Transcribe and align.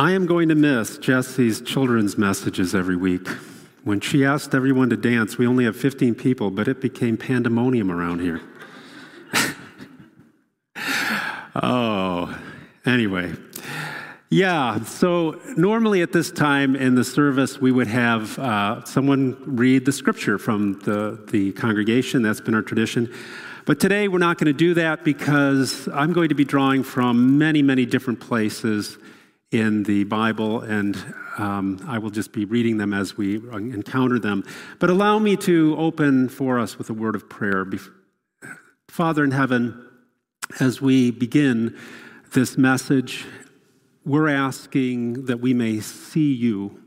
I 0.00 0.12
am 0.12 0.24
going 0.24 0.48
to 0.48 0.54
miss 0.54 0.96
Jesse's 0.96 1.60
children's 1.60 2.16
messages 2.16 2.74
every 2.74 2.96
week. 2.96 3.28
When 3.84 4.00
she 4.00 4.24
asked 4.24 4.54
everyone 4.54 4.88
to 4.88 4.96
dance, 4.96 5.36
we 5.36 5.46
only 5.46 5.66
have 5.66 5.76
15 5.76 6.14
people, 6.14 6.50
but 6.50 6.68
it 6.68 6.80
became 6.80 7.18
pandemonium 7.18 7.90
around 7.92 8.20
here. 8.20 8.40
oh, 11.62 12.34
anyway. 12.86 13.34
Yeah, 14.30 14.82
so 14.84 15.38
normally 15.58 16.00
at 16.00 16.12
this 16.12 16.30
time 16.30 16.76
in 16.76 16.94
the 16.94 17.04
service, 17.04 17.60
we 17.60 17.70
would 17.70 17.88
have 17.88 18.38
uh, 18.38 18.82
someone 18.86 19.36
read 19.44 19.84
the 19.84 19.92
scripture 19.92 20.38
from 20.38 20.80
the, 20.80 21.22
the 21.30 21.52
congregation. 21.52 22.22
That's 22.22 22.40
been 22.40 22.54
our 22.54 22.62
tradition. 22.62 23.12
But 23.66 23.78
today 23.78 24.08
we're 24.08 24.16
not 24.16 24.38
going 24.38 24.46
to 24.46 24.54
do 24.54 24.72
that 24.72 25.04
because 25.04 25.90
I'm 25.92 26.14
going 26.14 26.30
to 26.30 26.34
be 26.34 26.46
drawing 26.46 26.84
from 26.84 27.36
many, 27.36 27.60
many 27.60 27.84
different 27.84 28.18
places 28.18 28.96
in 29.50 29.82
the 29.82 30.04
Bible, 30.04 30.60
and 30.60 30.96
um, 31.38 31.84
I 31.88 31.98
will 31.98 32.10
just 32.10 32.32
be 32.32 32.44
reading 32.44 32.76
them 32.76 32.92
as 32.92 33.16
we 33.16 33.36
encounter 33.36 34.18
them. 34.18 34.44
But 34.78 34.90
allow 34.90 35.18
me 35.18 35.36
to 35.38 35.74
open 35.76 36.28
for 36.28 36.58
us 36.58 36.78
with 36.78 36.88
a 36.90 36.94
word 36.94 37.14
of 37.14 37.28
prayer. 37.28 37.66
Father 38.88 39.24
in 39.24 39.32
heaven, 39.32 39.86
as 40.60 40.80
we 40.80 41.10
begin 41.10 41.76
this 42.32 42.56
message 42.56 43.26
we're 44.04 44.28
asking 44.28 45.26
that 45.26 45.40
we 45.40 45.52
may 45.52 45.80
see 45.80 46.32
you. 46.32 46.82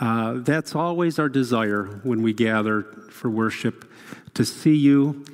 Uh, 0.00 0.34
that's 0.38 0.74
always 0.74 1.18
our 1.18 1.28
desire 1.28 2.00
when 2.02 2.22
we 2.22 2.32
gather 2.32 2.82
for 3.10 3.30
worship, 3.30 3.90
to 4.34 4.44
see 4.44 4.74
you. 4.74 5.24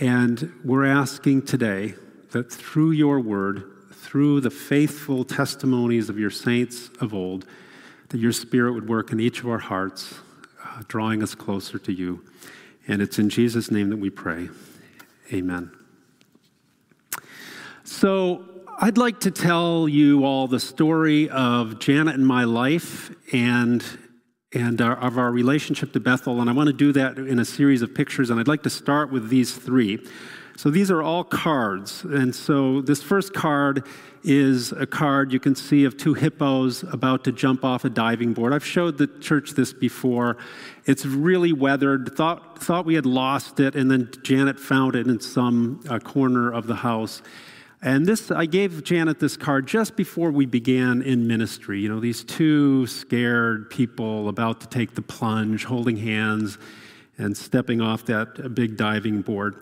And 0.00 0.52
we're 0.64 0.84
asking 0.84 1.42
today 1.42 1.94
that 2.32 2.52
through 2.52 2.90
your 2.90 3.20
word, 3.20 3.64
through 4.02 4.40
the 4.40 4.50
faithful 4.50 5.24
testimonies 5.24 6.08
of 6.08 6.18
your 6.18 6.30
saints 6.30 6.90
of 7.00 7.14
old, 7.14 7.46
that 8.08 8.18
your 8.18 8.32
spirit 8.32 8.72
would 8.72 8.88
work 8.88 9.12
in 9.12 9.20
each 9.20 9.38
of 9.40 9.48
our 9.48 9.58
hearts, 9.58 10.14
uh, 10.64 10.82
drawing 10.88 11.22
us 11.22 11.36
closer 11.36 11.78
to 11.78 11.92
you. 11.92 12.20
And 12.88 13.00
it's 13.00 13.20
in 13.20 13.30
Jesus' 13.30 13.70
name 13.70 13.90
that 13.90 13.98
we 13.98 14.10
pray. 14.10 14.48
Amen. 15.32 15.70
So, 17.84 18.44
I'd 18.78 18.98
like 18.98 19.20
to 19.20 19.30
tell 19.30 19.88
you 19.88 20.24
all 20.24 20.48
the 20.48 20.58
story 20.58 21.30
of 21.30 21.78
Janet 21.78 22.16
and 22.16 22.26
my 22.26 22.42
life 22.42 23.14
and, 23.32 23.84
and 24.52 24.80
our, 24.80 24.96
of 24.96 25.18
our 25.18 25.30
relationship 25.30 25.92
to 25.92 26.00
Bethel, 26.00 26.40
and 26.40 26.50
I 26.50 26.52
want 26.52 26.66
to 26.66 26.72
do 26.72 26.92
that 26.94 27.18
in 27.18 27.38
a 27.38 27.44
series 27.44 27.82
of 27.82 27.94
pictures, 27.94 28.30
and 28.30 28.40
I'd 28.40 28.48
like 28.48 28.64
to 28.64 28.70
start 28.70 29.12
with 29.12 29.28
these 29.28 29.54
three. 29.54 30.04
So 30.56 30.70
these 30.70 30.90
are 30.90 31.02
all 31.02 31.24
cards, 31.24 32.04
and 32.04 32.34
so 32.34 32.82
this 32.82 33.02
first 33.02 33.32
card 33.32 33.86
is 34.24 34.72
a 34.72 34.86
card 34.86 35.32
you 35.32 35.40
can 35.40 35.54
see 35.54 35.84
of 35.84 35.96
two 35.96 36.14
hippos 36.14 36.84
about 36.84 37.24
to 37.24 37.32
jump 37.32 37.64
off 37.64 37.84
a 37.84 37.90
diving 37.90 38.32
board. 38.32 38.52
I've 38.52 38.64
showed 38.64 38.98
the 38.98 39.06
church 39.06 39.52
this 39.52 39.72
before. 39.72 40.36
It's 40.84 41.04
really 41.04 41.52
weathered. 41.52 42.14
Thought, 42.14 42.62
thought 42.62 42.84
we 42.84 42.94
had 42.94 43.06
lost 43.06 43.58
it, 43.60 43.74
and 43.74 43.90
then 43.90 44.10
Janet 44.22 44.60
found 44.60 44.94
it 44.94 45.06
in 45.06 45.20
some 45.20 45.80
uh, 45.88 45.98
corner 45.98 46.52
of 46.52 46.66
the 46.66 46.76
house. 46.76 47.22
And 47.84 48.06
this, 48.06 48.30
I 48.30 48.46
gave 48.46 48.84
Janet 48.84 49.18
this 49.18 49.36
card 49.36 49.66
just 49.66 49.96
before 49.96 50.30
we 50.30 50.46
began 50.46 51.02
in 51.02 51.26
ministry. 51.26 51.80
You 51.80 51.88
know, 51.88 51.98
these 51.98 52.22
two 52.22 52.86
scared 52.86 53.70
people 53.70 54.28
about 54.28 54.60
to 54.60 54.68
take 54.68 54.94
the 54.94 55.02
plunge, 55.02 55.64
holding 55.64 55.96
hands 55.96 56.58
and 57.18 57.36
stepping 57.36 57.80
off 57.80 58.06
that 58.06 58.54
big 58.54 58.76
diving 58.76 59.22
board. 59.22 59.56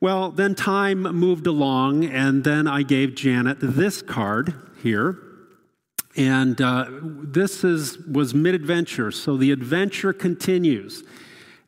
Well, 0.00 0.30
then 0.30 0.54
time 0.54 1.02
moved 1.02 1.46
along, 1.46 2.04
and 2.04 2.44
then 2.44 2.66
I 2.66 2.82
gave 2.82 3.14
Janet 3.14 3.58
this 3.60 4.02
card 4.02 4.54
here. 4.82 5.18
And 6.16 6.60
uh, 6.60 6.86
this 6.90 7.64
is, 7.64 7.98
was 7.98 8.34
mid 8.34 8.54
adventure, 8.54 9.10
so 9.10 9.36
the 9.36 9.50
adventure 9.50 10.12
continues. 10.12 11.02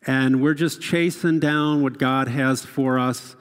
And 0.06 0.40
we're 0.40 0.54
just 0.54 0.80
chasing 0.80 1.40
down 1.40 1.82
what 1.82 1.98
God 1.98 2.28
has 2.28 2.64
for 2.64 2.98
us 2.98 3.36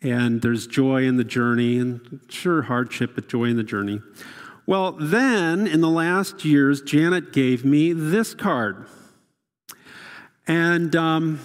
and 0.00 0.42
there's 0.42 0.66
joy 0.66 1.04
in 1.04 1.16
the 1.16 1.24
journey, 1.24 1.78
and 1.78 2.20
sure, 2.28 2.62
hardship, 2.62 3.12
but 3.14 3.28
joy 3.28 3.44
in 3.44 3.56
the 3.56 3.64
journey. 3.64 4.00
Well, 4.66 4.92
then 4.92 5.66
in 5.66 5.80
the 5.80 5.88
last 5.88 6.44
years, 6.44 6.82
Janet 6.82 7.32
gave 7.32 7.64
me 7.64 7.92
this 7.92 8.34
card. 8.34 8.86
And 10.46 10.94
um, 10.94 11.40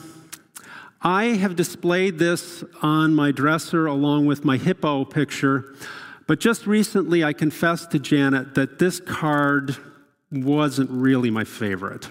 I 1.05 1.25
have 1.35 1.57
displayed 1.57 2.17
this 2.17 2.63
on 2.81 3.13
my 3.13 3.31
dresser 3.31 3.87
along 3.87 4.25
with 4.25 4.45
my 4.45 4.55
hippo 4.55 5.03
picture. 5.03 5.75
But 6.27 6.39
just 6.39 6.65
recently, 6.65 7.25
I 7.25 7.33
confessed 7.33 7.91
to 7.91 7.99
Janet 7.99 8.55
that 8.55 8.79
this 8.79 9.01
card 9.01 9.75
wasn't 10.31 10.89
really 10.89 11.29
my 11.29 11.43
favorite. 11.43 12.07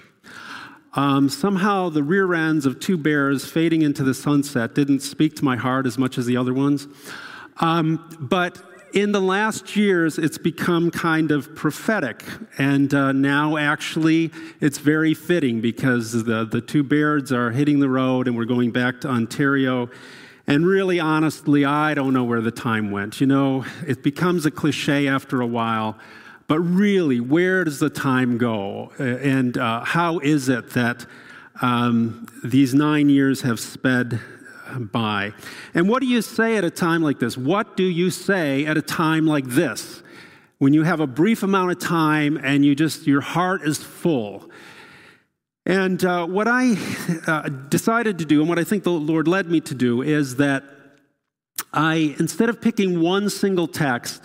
Um, 0.93 1.27
somehow, 1.27 1.89
the 1.89 2.03
rear 2.03 2.35
ends 2.35 2.67
of 2.67 2.79
two 2.79 2.97
bears 2.97 3.45
fading 3.45 3.81
into 3.81 4.03
the 4.03 4.13
sunset 4.13 4.75
didn't 4.75 4.99
speak 4.99 5.35
to 5.37 5.43
my 5.43 5.55
heart 5.55 5.87
as 5.87 5.97
much 5.97 6.19
as 6.19 6.27
the 6.27 6.37
other 6.37 6.53
ones. 6.53 6.87
Um, 7.61 8.15
but 8.19 8.61
in 8.93 9.11
the 9.11 9.19
last 9.19 9.75
years, 9.75 10.19
it's 10.19 10.37
become 10.37 10.91
kind 10.91 11.31
of 11.31 11.55
prophetic. 11.55 12.23
And 12.59 12.93
uh, 12.93 13.11
now, 13.11 13.57
actually, 13.57 14.31
it's 14.61 14.77
very 14.77 15.15
fitting 15.15 15.61
because 15.61 16.23
the, 16.23 16.45
the 16.45 16.61
two 16.61 16.83
bears 16.83 17.31
are 17.31 17.49
hitting 17.49 17.79
the 17.79 17.89
road 17.89 18.27
and 18.27 18.37
we're 18.37 18.45
going 18.45 18.71
back 18.71 19.01
to 19.01 19.09
Ontario. 19.09 19.89
And 20.45 20.65
really, 20.65 20.99
honestly, 20.99 21.65
I 21.65 21.95
don't 21.95 22.13
know 22.13 22.23
where 22.23 22.41
the 22.41 22.51
time 22.51 22.91
went. 22.91 23.19
You 23.19 23.25
know, 23.27 23.65
it 23.87 24.03
becomes 24.03 24.45
a 24.45 24.51
cliche 24.51 25.07
after 25.07 25.41
a 25.41 25.47
while. 25.47 25.97
But 26.47 26.59
really, 26.59 27.19
where 27.19 27.63
does 27.63 27.79
the 27.79 27.89
time 27.89 28.37
go? 28.37 28.91
And 28.99 29.57
uh, 29.57 29.85
how 29.85 30.19
is 30.19 30.49
it 30.49 30.71
that 30.71 31.07
um, 31.61 32.27
these 32.43 32.75
nine 32.75 33.09
years 33.09 33.41
have 33.41 33.59
sped 33.59 34.19
by? 34.79 35.33
And 35.73 35.89
what 35.89 36.01
do 36.01 36.07
you 36.07 36.21
say 36.21 36.57
at 36.57 36.63
a 36.63 36.69
time 36.69 37.01
like 37.01 37.19
this? 37.19 37.37
What 37.37 37.77
do 37.77 37.83
you 37.83 38.09
say 38.09 38.65
at 38.65 38.77
a 38.77 38.81
time 38.81 39.25
like 39.25 39.45
this? 39.45 40.03
When 40.57 40.73
you 40.73 40.83
have 40.83 40.99
a 40.99 41.07
brief 41.07 41.43
amount 41.43 41.71
of 41.71 41.79
time 41.79 42.39
and 42.41 42.65
you 42.65 42.75
just, 42.75 43.05
your 43.07 43.21
heart 43.21 43.63
is 43.63 43.77
full. 43.77 44.49
And 45.65 46.03
uh, 46.03 46.25
what 46.25 46.47
I 46.47 46.75
uh, 47.27 47.49
decided 47.49 48.17
to 48.19 48.25
do, 48.25 48.41
and 48.41 48.49
what 48.49 48.59
I 48.59 48.63
think 48.63 48.83
the 48.83 48.91
Lord 48.91 49.27
led 49.27 49.49
me 49.49 49.61
to 49.61 49.75
do, 49.75 50.01
is 50.01 50.37
that 50.37 50.63
I, 51.71 52.15
instead 52.19 52.49
of 52.49 52.61
picking 52.61 53.01
one 53.01 53.29
single 53.29 53.67
text, 53.67 54.23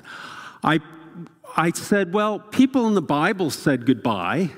I 0.63 0.81
I 1.57 1.73
said, 1.73 2.13
well, 2.13 2.39
people 2.39 2.87
in 2.87 2.95
the 2.95 3.03
Bible 3.03 3.51
said 3.51 3.85
goodbye. 3.85 4.51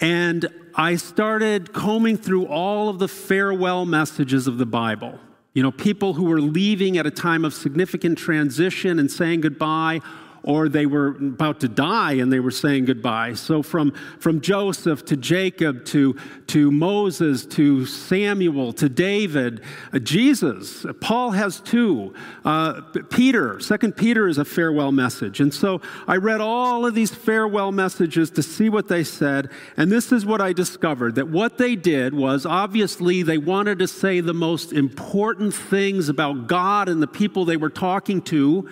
And 0.00 0.46
I 0.74 0.96
started 0.96 1.72
combing 1.72 2.16
through 2.16 2.46
all 2.46 2.88
of 2.88 2.98
the 2.98 3.08
farewell 3.08 3.84
messages 3.84 4.46
of 4.46 4.58
the 4.58 4.66
Bible. 4.66 5.18
You 5.54 5.62
know, 5.62 5.72
people 5.72 6.14
who 6.14 6.24
were 6.24 6.40
leaving 6.40 6.98
at 6.98 7.06
a 7.06 7.10
time 7.10 7.44
of 7.44 7.52
significant 7.52 8.16
transition 8.16 8.98
and 8.98 9.10
saying 9.10 9.40
goodbye, 9.40 10.00
or 10.48 10.66
they 10.70 10.86
were 10.86 11.08
about 11.08 11.60
to 11.60 11.68
die 11.68 12.14
and 12.14 12.32
they 12.32 12.40
were 12.40 12.50
saying 12.50 12.86
goodbye. 12.86 13.34
So 13.34 13.62
from, 13.62 13.92
from 14.18 14.40
Joseph 14.40 15.04
to 15.04 15.16
Jacob 15.16 15.84
to, 15.86 16.16
to 16.46 16.70
Moses 16.70 17.44
to 17.44 17.84
Samuel 17.84 18.72
to 18.72 18.88
David, 18.88 19.60
uh, 19.92 19.98
Jesus, 19.98 20.86
Paul 21.02 21.32
has 21.32 21.60
two. 21.60 22.14
Uh, 22.46 22.80
Peter, 23.10 23.60
Second 23.60 23.94
Peter 23.94 24.26
is 24.26 24.38
a 24.38 24.44
farewell 24.44 24.90
message. 24.90 25.40
And 25.40 25.52
so 25.52 25.82
I 26.06 26.16
read 26.16 26.40
all 26.40 26.86
of 26.86 26.94
these 26.94 27.14
farewell 27.14 27.70
messages 27.70 28.30
to 28.30 28.42
see 28.42 28.70
what 28.70 28.88
they 28.88 29.04
said. 29.04 29.50
And 29.76 29.92
this 29.92 30.12
is 30.12 30.24
what 30.24 30.40
I 30.40 30.54
discovered 30.54 31.16
that 31.16 31.28
what 31.28 31.58
they 31.58 31.76
did 31.76 32.14
was 32.14 32.46
obviously 32.46 33.22
they 33.22 33.36
wanted 33.36 33.80
to 33.80 33.86
say 33.86 34.20
the 34.20 34.32
most 34.32 34.72
important 34.72 35.52
things 35.52 36.08
about 36.08 36.46
God 36.46 36.88
and 36.88 37.02
the 37.02 37.06
people 37.06 37.44
they 37.44 37.58
were 37.58 37.68
talking 37.68 38.22
to 38.22 38.66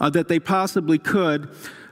uh, 0.00 0.10
that 0.10 0.28
they 0.28 0.40
possibly 0.40 0.98
could, 0.98 1.48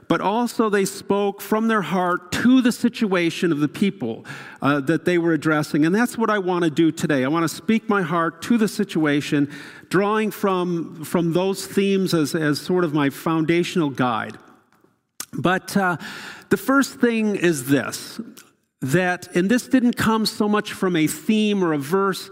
but 0.07 0.21
also 0.21 0.69
they 0.69 0.85
spoke 0.85 1.39
from 1.39 1.67
their 1.67 1.83
heart 1.83 2.31
to 2.31 2.61
the 2.61 2.71
situation 2.71 3.51
of 3.51 3.59
the 3.59 3.67
people 3.67 4.25
uh, 4.61 4.79
that 4.79 5.05
they 5.05 5.19
were 5.19 5.33
addressing. 5.33 5.85
And 5.85 5.93
that's 5.93 6.17
what 6.17 6.31
I 6.31 6.39
want 6.39 6.63
to 6.63 6.71
do 6.71 6.91
today. 6.91 7.23
I 7.23 7.27
want 7.27 7.43
to 7.43 7.55
speak 7.55 7.87
my 7.87 8.01
heart 8.01 8.41
to 8.43 8.57
the 8.57 8.67
situation, 8.67 9.51
drawing 9.89 10.31
from, 10.31 11.03
from 11.05 11.33
those 11.33 11.67
themes 11.67 12.15
as, 12.15 12.33
as 12.33 12.59
sort 12.59 12.83
of 12.83 12.93
my 12.93 13.11
foundational 13.11 13.91
guide. 13.91 14.37
But 15.31 15.77
uh, 15.77 15.97
the 16.49 16.57
first 16.57 16.99
thing 16.99 17.35
is 17.35 17.67
this 17.67 18.19
that, 18.81 19.27
and 19.35 19.51
this 19.51 19.67
didn't 19.67 19.97
come 19.97 20.25
so 20.25 20.47
much 20.47 20.71
from 20.71 20.95
a 20.95 21.05
theme 21.05 21.63
or 21.63 21.73
a 21.73 21.77
verse, 21.77 22.31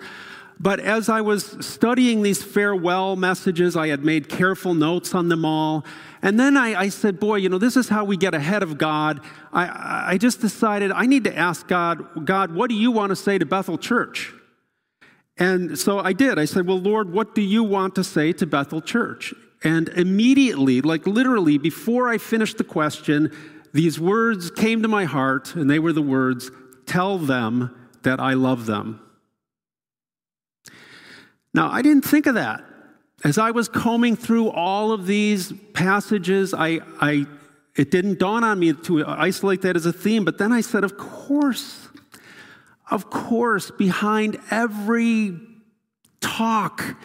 but 0.59 0.80
as 0.80 1.07
I 1.07 1.21
was 1.21 1.57
studying 1.65 2.24
these 2.24 2.42
farewell 2.42 3.15
messages, 3.15 3.75
I 3.75 3.89
had 3.89 4.04
made 4.04 4.27
careful 4.27 4.74
notes 4.74 5.13
on 5.13 5.30
them 5.30 5.45
all. 5.45 5.86
And 6.21 6.39
then 6.39 6.57
I, 6.57 6.81
I, 6.81 6.89
said, 6.89 7.19
Boy, 7.19 7.36
you 7.36 7.50
know, 7.50 7.59
this 7.59 7.77
is 7.77 7.89
how 7.89 8.06
we 8.06 8.18
get 8.18 8.33
ahead 8.33 8.63
of 8.63 8.77
God. 8.77 9.21
I, 9.54 10.13
I 10.13 10.18
just 10.18 10.42
decided 10.42 10.92
I 10.92 11.06
need 11.06 11.25
to 11.25 11.38
ask 11.38 11.68
God, 11.68 12.25
God, 12.25 12.56
what 12.56 12.69
do 12.69 12.75
you 12.75 12.92
want 12.92 13.12
to 13.12 13.15
say 13.15 13.38
to 13.38 13.45
Bethel 13.45 13.77
Church? 13.77 14.33
And 15.38 15.77
so 15.77 16.00
I 16.00 16.13
did. 16.13 16.39
I 16.39 16.45
said, 16.45 16.65
Well, 16.65 16.80
Lord, 16.80 17.13
what 17.13 17.36
do 17.36 17.42
you 17.42 17.63
want 17.63 17.94
to 17.95 18.04
say 18.04 18.33
to 18.33 18.48
Bethel 18.48 18.81
Church? 18.81 19.33
And 19.63 19.89
immediately, 19.89 20.81
like 20.81 21.06
literally, 21.06 21.57
before 21.57 22.09
I 22.09 22.18
finished 22.18 22.57
the 22.57 22.63
question, 22.63 23.31
these 23.74 24.00
words 24.00 24.50
came 24.50 24.81
to 24.81 24.88
my 24.88 25.06
heart, 25.06 25.56
and 25.56 25.69
they 25.69 25.80
were 25.80 25.94
the 25.94 26.01
words 26.01 26.50
Tell 26.88 27.18
them 27.18 27.75
that 28.04 28.19
I 28.19 28.33
love 28.33 28.65
them. 28.65 29.01
Now, 31.57 31.71
I 31.71 31.81
didn't 31.81 32.04
think 32.04 32.27
of 32.27 32.36
that. 32.36 32.63
As 33.24 33.39
I 33.39 33.50
was 33.50 33.68
combing 33.68 34.15
through 34.15 34.51
all 34.51 34.92
of 34.92 35.07
these 35.07 35.51
passages, 35.74 36.54
I, 36.54 36.81
I, 37.01 37.25
it 37.75 37.89
didn't 37.89 38.19
dawn 38.19 38.44
on 38.44 38.59
me 38.59 38.74
to 38.74 39.04
isolate 39.07 39.63
that 39.63 39.75
as 39.75 39.88
a 39.88 39.92
theme, 39.92 40.24
but 40.24 40.38
then 40.38 40.51
I 40.51 40.62
said, 40.62 40.83
Of 40.83 41.00
course, 41.00 41.88
of 42.92 43.09
course, 43.09 43.71
behind 43.71 44.38
every 44.51 45.39
talk 46.21 46.95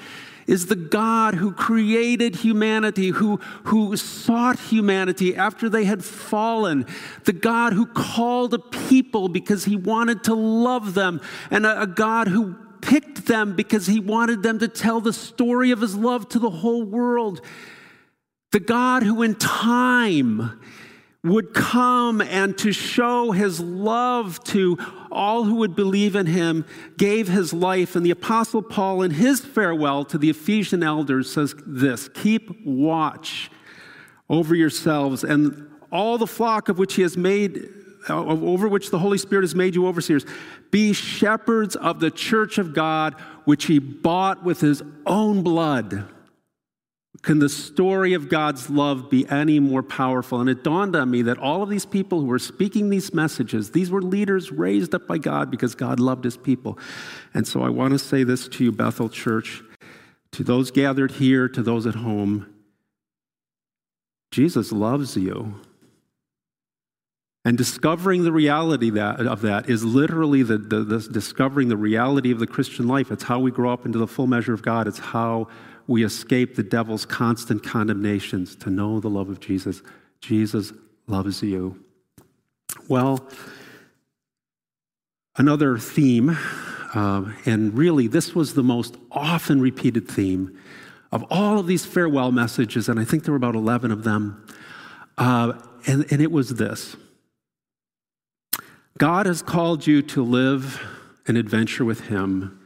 is 0.46 0.66
the 0.66 0.76
God 0.76 1.34
who 1.36 1.52
created 1.52 2.36
humanity, 2.36 3.08
who, 3.08 3.38
who 3.64 3.96
sought 3.96 4.58
humanity 4.58 5.34
after 5.34 5.70
they 5.70 5.84
had 5.84 6.04
fallen, 6.04 6.84
the 7.24 7.32
God 7.32 7.72
who 7.72 7.86
called 7.86 8.52
a 8.52 8.58
people 8.58 9.30
because 9.30 9.64
he 9.64 9.76
wanted 9.76 10.24
to 10.24 10.34
love 10.34 10.92
them, 10.92 11.22
and 11.50 11.64
a, 11.64 11.80
a 11.80 11.86
God 11.86 12.28
who 12.28 12.54
picked 12.82 13.26
them 13.26 13.56
because 13.56 13.86
he 13.86 14.00
wanted 14.00 14.42
them 14.42 14.58
to 14.58 14.68
tell 14.68 15.00
the 15.00 15.12
story 15.12 15.70
of 15.70 15.80
his 15.80 15.96
love 15.96 16.28
to 16.30 16.38
the 16.38 16.50
whole 16.50 16.82
world. 16.82 17.40
The 18.50 18.60
God 18.60 19.02
who, 19.02 19.22
in 19.22 19.36
time, 19.36 20.60
would 21.24 21.54
come 21.54 22.20
and 22.20 22.58
to 22.58 22.72
show 22.72 23.30
his 23.30 23.60
love 23.60 24.42
to 24.42 24.76
all 25.10 25.44
who 25.44 25.56
would 25.56 25.76
believe 25.76 26.16
in 26.16 26.26
him, 26.26 26.64
gave 26.98 27.28
his 27.28 27.52
life. 27.52 27.94
And 27.94 28.04
the 28.04 28.10
Apostle 28.10 28.60
Paul, 28.60 29.02
in 29.02 29.12
his 29.12 29.40
farewell 29.40 30.04
to 30.06 30.18
the 30.18 30.30
Ephesian 30.30 30.82
elders, 30.82 31.32
says 31.32 31.54
this 31.64 32.08
Keep 32.08 32.66
watch 32.66 33.50
over 34.28 34.54
yourselves 34.54 35.22
and 35.22 35.68
all 35.92 36.18
the 36.18 36.26
flock 36.26 36.68
of 36.68 36.78
which 36.78 36.94
he 36.94 37.02
has 37.02 37.16
made. 37.16 37.68
Over 38.08 38.68
which 38.68 38.90
the 38.90 38.98
Holy 38.98 39.18
Spirit 39.18 39.42
has 39.42 39.54
made 39.54 39.74
you 39.74 39.86
overseers. 39.86 40.24
Be 40.70 40.92
shepherds 40.92 41.76
of 41.76 42.00
the 42.00 42.10
church 42.10 42.58
of 42.58 42.74
God, 42.74 43.14
which 43.44 43.66
he 43.66 43.78
bought 43.78 44.44
with 44.44 44.60
his 44.60 44.82
own 45.06 45.42
blood. 45.42 46.08
Can 47.22 47.38
the 47.38 47.48
story 47.48 48.14
of 48.14 48.28
God's 48.28 48.68
love 48.68 49.08
be 49.08 49.28
any 49.28 49.60
more 49.60 49.82
powerful? 49.82 50.40
And 50.40 50.50
it 50.50 50.64
dawned 50.64 50.96
on 50.96 51.10
me 51.10 51.22
that 51.22 51.38
all 51.38 51.62
of 51.62 51.68
these 51.68 51.86
people 51.86 52.20
who 52.20 52.26
were 52.26 52.38
speaking 52.38 52.90
these 52.90 53.14
messages, 53.14 53.70
these 53.70 53.90
were 53.90 54.02
leaders 54.02 54.50
raised 54.50 54.94
up 54.94 55.06
by 55.06 55.18
God 55.18 55.50
because 55.50 55.74
God 55.74 56.00
loved 56.00 56.24
his 56.24 56.36
people. 56.36 56.78
And 57.32 57.46
so 57.46 57.62
I 57.62 57.68
want 57.68 57.92
to 57.92 57.98
say 57.98 58.24
this 58.24 58.48
to 58.48 58.64
you, 58.64 58.72
Bethel 58.72 59.08
Church, 59.08 59.62
to 60.32 60.42
those 60.42 60.72
gathered 60.72 61.12
here, 61.12 61.48
to 61.48 61.62
those 61.62 61.86
at 61.86 61.94
home 61.94 62.52
Jesus 64.32 64.72
loves 64.72 65.14
you. 65.16 65.60
And 67.44 67.58
discovering 67.58 68.22
the 68.22 68.30
reality 68.30 68.90
that, 68.90 69.20
of 69.20 69.42
that 69.42 69.68
is 69.68 69.84
literally 69.84 70.44
the, 70.44 70.58
the, 70.58 70.84
the 70.84 71.00
discovering 71.00 71.68
the 71.68 71.76
reality 71.76 72.30
of 72.30 72.38
the 72.38 72.46
Christian 72.46 72.86
life. 72.86 73.10
It's 73.10 73.24
how 73.24 73.40
we 73.40 73.50
grow 73.50 73.72
up 73.72 73.84
into 73.84 73.98
the 73.98 74.06
full 74.06 74.28
measure 74.28 74.54
of 74.54 74.62
God. 74.62 74.86
It's 74.86 75.00
how 75.00 75.48
we 75.88 76.04
escape 76.04 76.54
the 76.54 76.62
devil's 76.62 77.04
constant 77.04 77.64
condemnations 77.64 78.54
to 78.56 78.70
know 78.70 79.00
the 79.00 79.10
love 79.10 79.28
of 79.28 79.40
Jesus. 79.40 79.82
Jesus 80.20 80.72
loves 81.08 81.42
you. 81.42 81.84
Well, 82.88 83.28
another 85.36 85.78
theme, 85.78 86.38
uh, 86.94 87.32
and 87.44 87.76
really 87.76 88.06
this 88.06 88.34
was 88.34 88.54
the 88.54 88.62
most 88.62 88.96
often 89.10 89.60
repeated 89.60 90.08
theme 90.08 90.56
of 91.10 91.24
all 91.30 91.58
of 91.58 91.66
these 91.66 91.84
farewell 91.84 92.32
messages, 92.32 92.88
and 92.88 92.98
I 92.98 93.04
think 93.04 93.24
there 93.24 93.32
were 93.32 93.36
about 93.36 93.54
11 93.54 93.90
of 93.90 94.02
them, 94.02 94.46
uh, 95.18 95.52
and, 95.86 96.06
and 96.10 96.22
it 96.22 96.32
was 96.32 96.50
this 96.54 96.96
God 99.02 99.26
has 99.26 99.42
called 99.42 99.84
you 99.84 100.00
to 100.00 100.22
live 100.22 100.80
an 101.26 101.36
adventure 101.36 101.84
with 101.84 102.02
Him. 102.02 102.60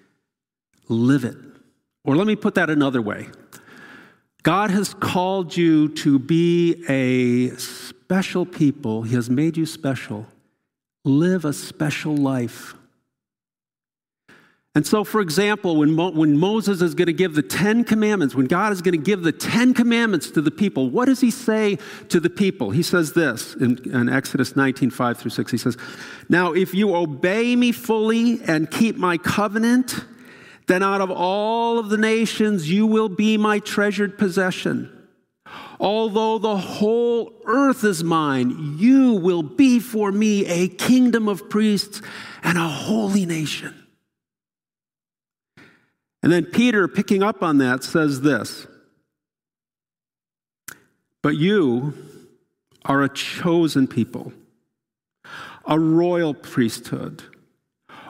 Live 0.86 1.24
it. 1.24 1.34
Or 2.04 2.14
let 2.14 2.26
me 2.26 2.36
put 2.36 2.56
that 2.56 2.68
another 2.68 3.00
way 3.00 3.28
God 4.42 4.68
has 4.70 4.92
called 4.92 5.56
you 5.56 5.88
to 5.94 6.18
be 6.18 6.84
a 6.90 7.56
special 7.56 8.44
people, 8.44 9.00
He 9.04 9.14
has 9.14 9.30
made 9.30 9.56
you 9.56 9.64
special. 9.64 10.26
Live 11.06 11.46
a 11.46 11.54
special 11.54 12.14
life. 12.14 12.74
And 14.76 14.86
so, 14.86 15.04
for 15.04 15.22
example, 15.22 15.76
when, 15.76 15.92
Mo- 15.92 16.10
when 16.10 16.36
Moses 16.38 16.82
is 16.82 16.94
going 16.94 17.06
to 17.06 17.14
give 17.14 17.34
the 17.34 17.40
Ten 17.40 17.82
Commandments, 17.82 18.34
when 18.34 18.44
God 18.44 18.74
is 18.74 18.82
going 18.82 18.92
to 18.92 19.02
give 19.02 19.22
the 19.22 19.32
Ten 19.32 19.72
Commandments 19.72 20.30
to 20.32 20.42
the 20.42 20.50
people, 20.50 20.90
what 20.90 21.06
does 21.06 21.18
he 21.18 21.30
say 21.30 21.78
to 22.10 22.20
the 22.20 22.28
people? 22.28 22.72
He 22.72 22.82
says 22.82 23.14
this 23.14 23.54
in, 23.54 23.78
in 23.90 24.10
Exodus 24.10 24.54
19, 24.54 24.90
5 24.90 25.16
through 25.16 25.30
6. 25.30 25.50
He 25.50 25.56
says, 25.56 25.78
Now, 26.28 26.52
if 26.52 26.74
you 26.74 26.94
obey 26.94 27.56
me 27.56 27.72
fully 27.72 28.42
and 28.42 28.70
keep 28.70 28.96
my 28.96 29.16
covenant, 29.16 30.04
then 30.66 30.82
out 30.82 31.00
of 31.00 31.10
all 31.10 31.78
of 31.78 31.88
the 31.88 31.96
nations 31.96 32.70
you 32.70 32.86
will 32.86 33.08
be 33.08 33.38
my 33.38 33.60
treasured 33.60 34.18
possession. 34.18 34.92
Although 35.80 36.36
the 36.36 36.58
whole 36.58 37.32
earth 37.46 37.82
is 37.82 38.04
mine, 38.04 38.76
you 38.76 39.14
will 39.14 39.42
be 39.42 39.80
for 39.80 40.12
me 40.12 40.44
a 40.44 40.68
kingdom 40.68 41.30
of 41.30 41.48
priests 41.48 42.02
and 42.42 42.58
a 42.58 42.68
holy 42.68 43.24
nation. 43.24 43.85
And 46.26 46.32
then 46.32 46.44
Peter, 46.44 46.88
picking 46.88 47.22
up 47.22 47.40
on 47.40 47.58
that, 47.58 47.84
says 47.84 48.22
this 48.22 48.66
But 51.22 51.36
you 51.36 51.94
are 52.84 53.04
a 53.04 53.08
chosen 53.08 53.86
people, 53.86 54.32
a 55.64 55.78
royal 55.78 56.34
priesthood, 56.34 57.22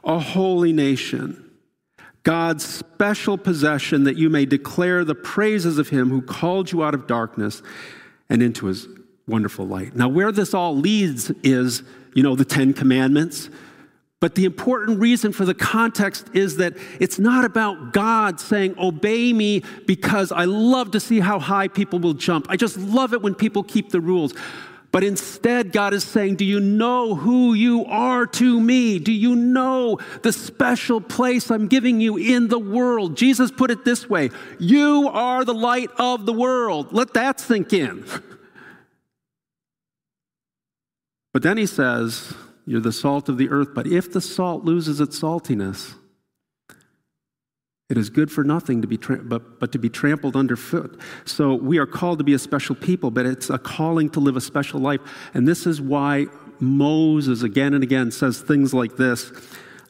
a 0.03 0.19
holy 0.19 0.73
nation 0.73 1.47
God's 2.23 2.65
special 2.65 3.37
possession 3.37 4.05
that 4.05 4.17
you 4.17 4.31
may 4.31 4.47
declare 4.47 5.05
the 5.05 5.15
praises 5.15 5.77
of 5.77 5.91
him 5.91 6.09
who 6.09 6.23
called 6.23 6.73
you 6.73 6.83
out 6.83 6.95
of 6.95 7.07
darkness 7.07 7.63
and 8.31 8.43
into 8.43 8.65
his 8.65 8.89
wonderful 9.29 9.67
light. 9.67 9.95
Now, 9.95 10.09
where 10.09 10.33
this 10.33 10.55
all 10.55 10.75
leads 10.75 11.31
is, 11.43 11.83
you 12.15 12.23
know, 12.23 12.35
the 12.35 12.47
Ten 12.47 12.73
Commandments. 12.73 13.51
But 14.21 14.35
the 14.35 14.47
important 14.47 14.99
reason 14.99 15.33
for 15.33 15.45
the 15.45 15.55
context 15.55 16.31
is 16.33 16.57
that 16.57 16.75
it's 17.01 17.19
not 17.19 17.45
about 17.45 17.93
God 17.93 18.41
saying, 18.41 18.75
Obey 18.79 19.33
me 19.33 19.63
because 19.87 20.33
I 20.33 20.45
love 20.45 20.93
to 20.93 21.01
see 21.01 21.21
how 21.21 21.39
high 21.39 21.69
people 21.69 21.99
will 21.99 22.15
jump. 22.15 22.47
I 22.49 22.57
just 22.57 22.79
love 22.79 23.13
it 23.13 23.21
when 23.21 23.35
people 23.35 23.63
keep 23.63 23.91
the 23.91 24.01
rules. 24.01 24.33
But 24.91 25.05
instead, 25.05 25.73
God 25.73 25.93
is 25.93 26.05
saying, 26.05 26.37
Do 26.37 26.47
you 26.47 26.61
know 26.61 27.15
who 27.15 27.53
you 27.53 27.85
are 27.85 28.25
to 28.27 28.59
me? 28.59 28.99
Do 28.99 29.13
you 29.13 29.37
know 29.37 29.99
the 30.23 30.33
special 30.33 31.03
place 31.03 31.51
I'm 31.51 31.69
giving 31.69 32.01
you 32.01 32.17
in 32.17 32.49
the 32.49 32.59
world? 32.59 33.19
Jesus 33.19 33.51
put 33.51 33.71
it 33.71 33.85
this 33.85 34.09
way 34.09 34.31
You 34.59 35.11
are 35.13 35.45
the 35.45 35.53
light 35.53 35.91
of 35.99 36.25
the 36.25 36.33
world. 36.33 36.95
Let 36.95 37.13
that 37.15 37.39
sink 37.41 37.73
in. 37.73 38.07
But 41.35 41.43
then 41.43 41.59
he 41.59 41.67
says, 41.67 42.33
You're 42.67 42.81
the 42.81 42.93
salt 42.93 43.29
of 43.29 43.39
the 43.39 43.49
earth. 43.49 43.69
But 43.75 43.87
if 43.87 44.13
the 44.13 44.21
salt 44.21 44.65
loses 44.65 45.01
its 45.01 45.19
saltiness, 45.21 45.95
it 47.89 47.97
is 47.97 48.11
good 48.11 48.33
for 48.33 48.43
nothing 48.43 48.83
to 48.83 48.89
be 48.89 48.99
tra- 48.99 49.23
but, 49.23 49.61
but 49.61 49.71
to 49.73 49.79
be 49.79 49.89
trampled 49.89 50.35
underfoot. 50.35 51.01
So 51.25 51.55
we 51.55 51.79
are 51.79 51.87
called 51.87 52.19
to 52.19 52.25
be 52.25 52.35
a 52.35 52.39
special 52.39 52.75
people, 52.75 53.13
but 53.13 53.27
it's 53.27 53.49
a 53.49 53.59
calling 53.59 54.11
to 54.11 54.21
live 54.21 54.37
a 54.37 54.41
special 54.41 54.81
life. 54.81 55.01
And 55.35 55.47
this 55.47 55.67
is 55.67 55.81
why 55.81 56.27
Moses 56.59 57.43
again 57.43 57.75
and 57.75 57.85
again 57.85 58.11
says 58.11 58.41
things 58.41 58.75
like 58.75 58.97
this 58.97 59.31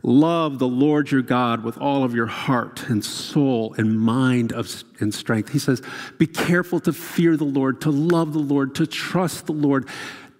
Love 0.02 0.58
the 0.58 0.68
Lord 0.68 1.10
your 1.10 1.22
God 1.22 1.64
with 1.64 1.78
all 1.78 2.04
of 2.04 2.14
your 2.14 2.26
heart 2.26 2.88
and 2.88 3.04
soul 3.04 3.74
and 3.78 3.98
mind 3.98 4.52
of, 4.52 4.84
and 5.00 5.12
strength. 5.12 5.50
He 5.50 5.58
says, 5.58 5.82
Be 6.18 6.26
careful 6.26 6.80
to 6.80 6.92
fear 6.92 7.36
the 7.36 7.44
Lord, 7.44 7.80
to 7.80 7.90
love 7.90 8.32
the 8.34 8.38
Lord, 8.38 8.74
to 8.76 8.86
trust 8.86 9.46
the 9.46 9.52
Lord. 9.52 9.88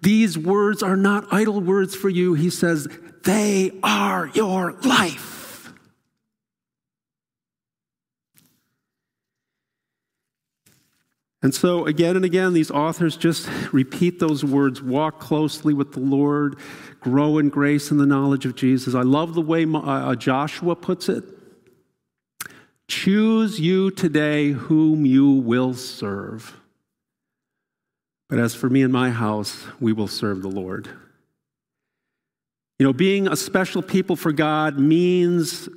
These 0.01 0.37
words 0.37 0.83
are 0.83 0.97
not 0.97 1.25
idle 1.31 1.59
words 1.59 1.95
for 1.95 2.09
you. 2.09 2.33
He 2.33 2.49
says, 2.49 2.87
They 3.23 3.71
are 3.83 4.27
your 4.33 4.73
life. 4.83 5.73
And 11.41 11.53
so, 11.53 11.85
again 11.85 12.15
and 12.15 12.25
again, 12.25 12.53
these 12.53 12.71
authors 12.71 13.15
just 13.15 13.47
repeat 13.71 14.19
those 14.19 14.43
words 14.43 14.81
walk 14.81 15.19
closely 15.19 15.73
with 15.73 15.93
the 15.93 15.99
Lord, 15.99 16.57
grow 16.99 17.37
in 17.37 17.49
grace 17.49 17.91
and 17.91 17.99
the 17.99 18.05
knowledge 18.05 18.45
of 18.45 18.55
Jesus. 18.55 18.95
I 18.95 19.03
love 19.03 19.33
the 19.33 19.41
way 19.41 19.65
uh, 19.71 20.15
Joshua 20.15 20.75
puts 20.75 21.09
it 21.09 21.23
choose 22.87 23.59
you 23.59 23.91
today 23.91 24.51
whom 24.51 25.05
you 25.05 25.29
will 25.29 25.73
serve. 25.73 26.55
But 28.29 28.39
as 28.39 28.53
for 28.53 28.69
me 28.69 28.81
and 28.81 28.91
my 28.91 29.09
house, 29.09 29.65
we 29.79 29.93
will 29.93 30.07
serve 30.07 30.41
the 30.41 30.49
Lord. 30.49 30.89
You 32.77 32.85
know, 32.85 32.93
being 32.93 33.27
a 33.27 33.35
special 33.35 33.81
people 33.81 34.15
for 34.15 34.31
God 34.31 34.77
means 34.77 35.69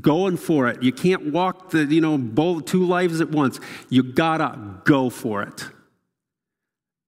going 0.00 0.36
for 0.36 0.68
it. 0.68 0.82
You 0.82 0.92
can't 0.92 1.32
walk 1.32 1.70
the, 1.70 1.84
you 1.84 2.00
know, 2.00 2.16
both 2.18 2.66
two 2.66 2.86
lives 2.86 3.20
at 3.20 3.30
once. 3.30 3.58
You 3.88 4.02
gotta 4.02 4.80
go 4.84 5.10
for 5.10 5.42
it. 5.42 5.64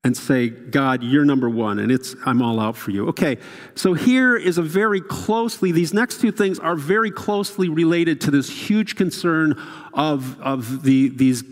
and 0.05 0.15
say, 0.15 0.51
God, 0.51 1.03
you're 1.03 1.25
number 1.25 1.49
one, 1.49 1.79
and 1.79 1.91
it's 1.91 2.15
I'm 2.27 2.43
all 2.43 2.61
out 2.61 2.77
for 2.77 2.91
you. 2.91 3.09
Okay, 3.09 3.39
so 3.75 3.95
here 3.95 4.37
is 4.37 4.59
a 4.59 4.63
very 4.63 5.01
closely, 5.01 5.73
these 5.73 5.95
next 5.95 6.21
two 6.21 6.31
things 6.31 6.59
are 6.59 6.77
very 6.77 7.11
closely 7.11 7.71
related 7.71 8.21
to 8.21 8.31
this 8.31 8.51
huge 8.51 8.97
concern 8.97 9.59
of, 9.95 10.39
of 10.43 10.83
the, 10.83 11.09
these 11.09 11.43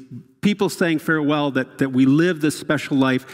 people 0.42 0.68
saying 0.68 0.98
farewell, 0.98 1.52
that, 1.52 1.78
that 1.78 1.90
we 1.90 2.04
live 2.04 2.40
this 2.40 2.58
special 2.58 2.96
life. 2.96 3.24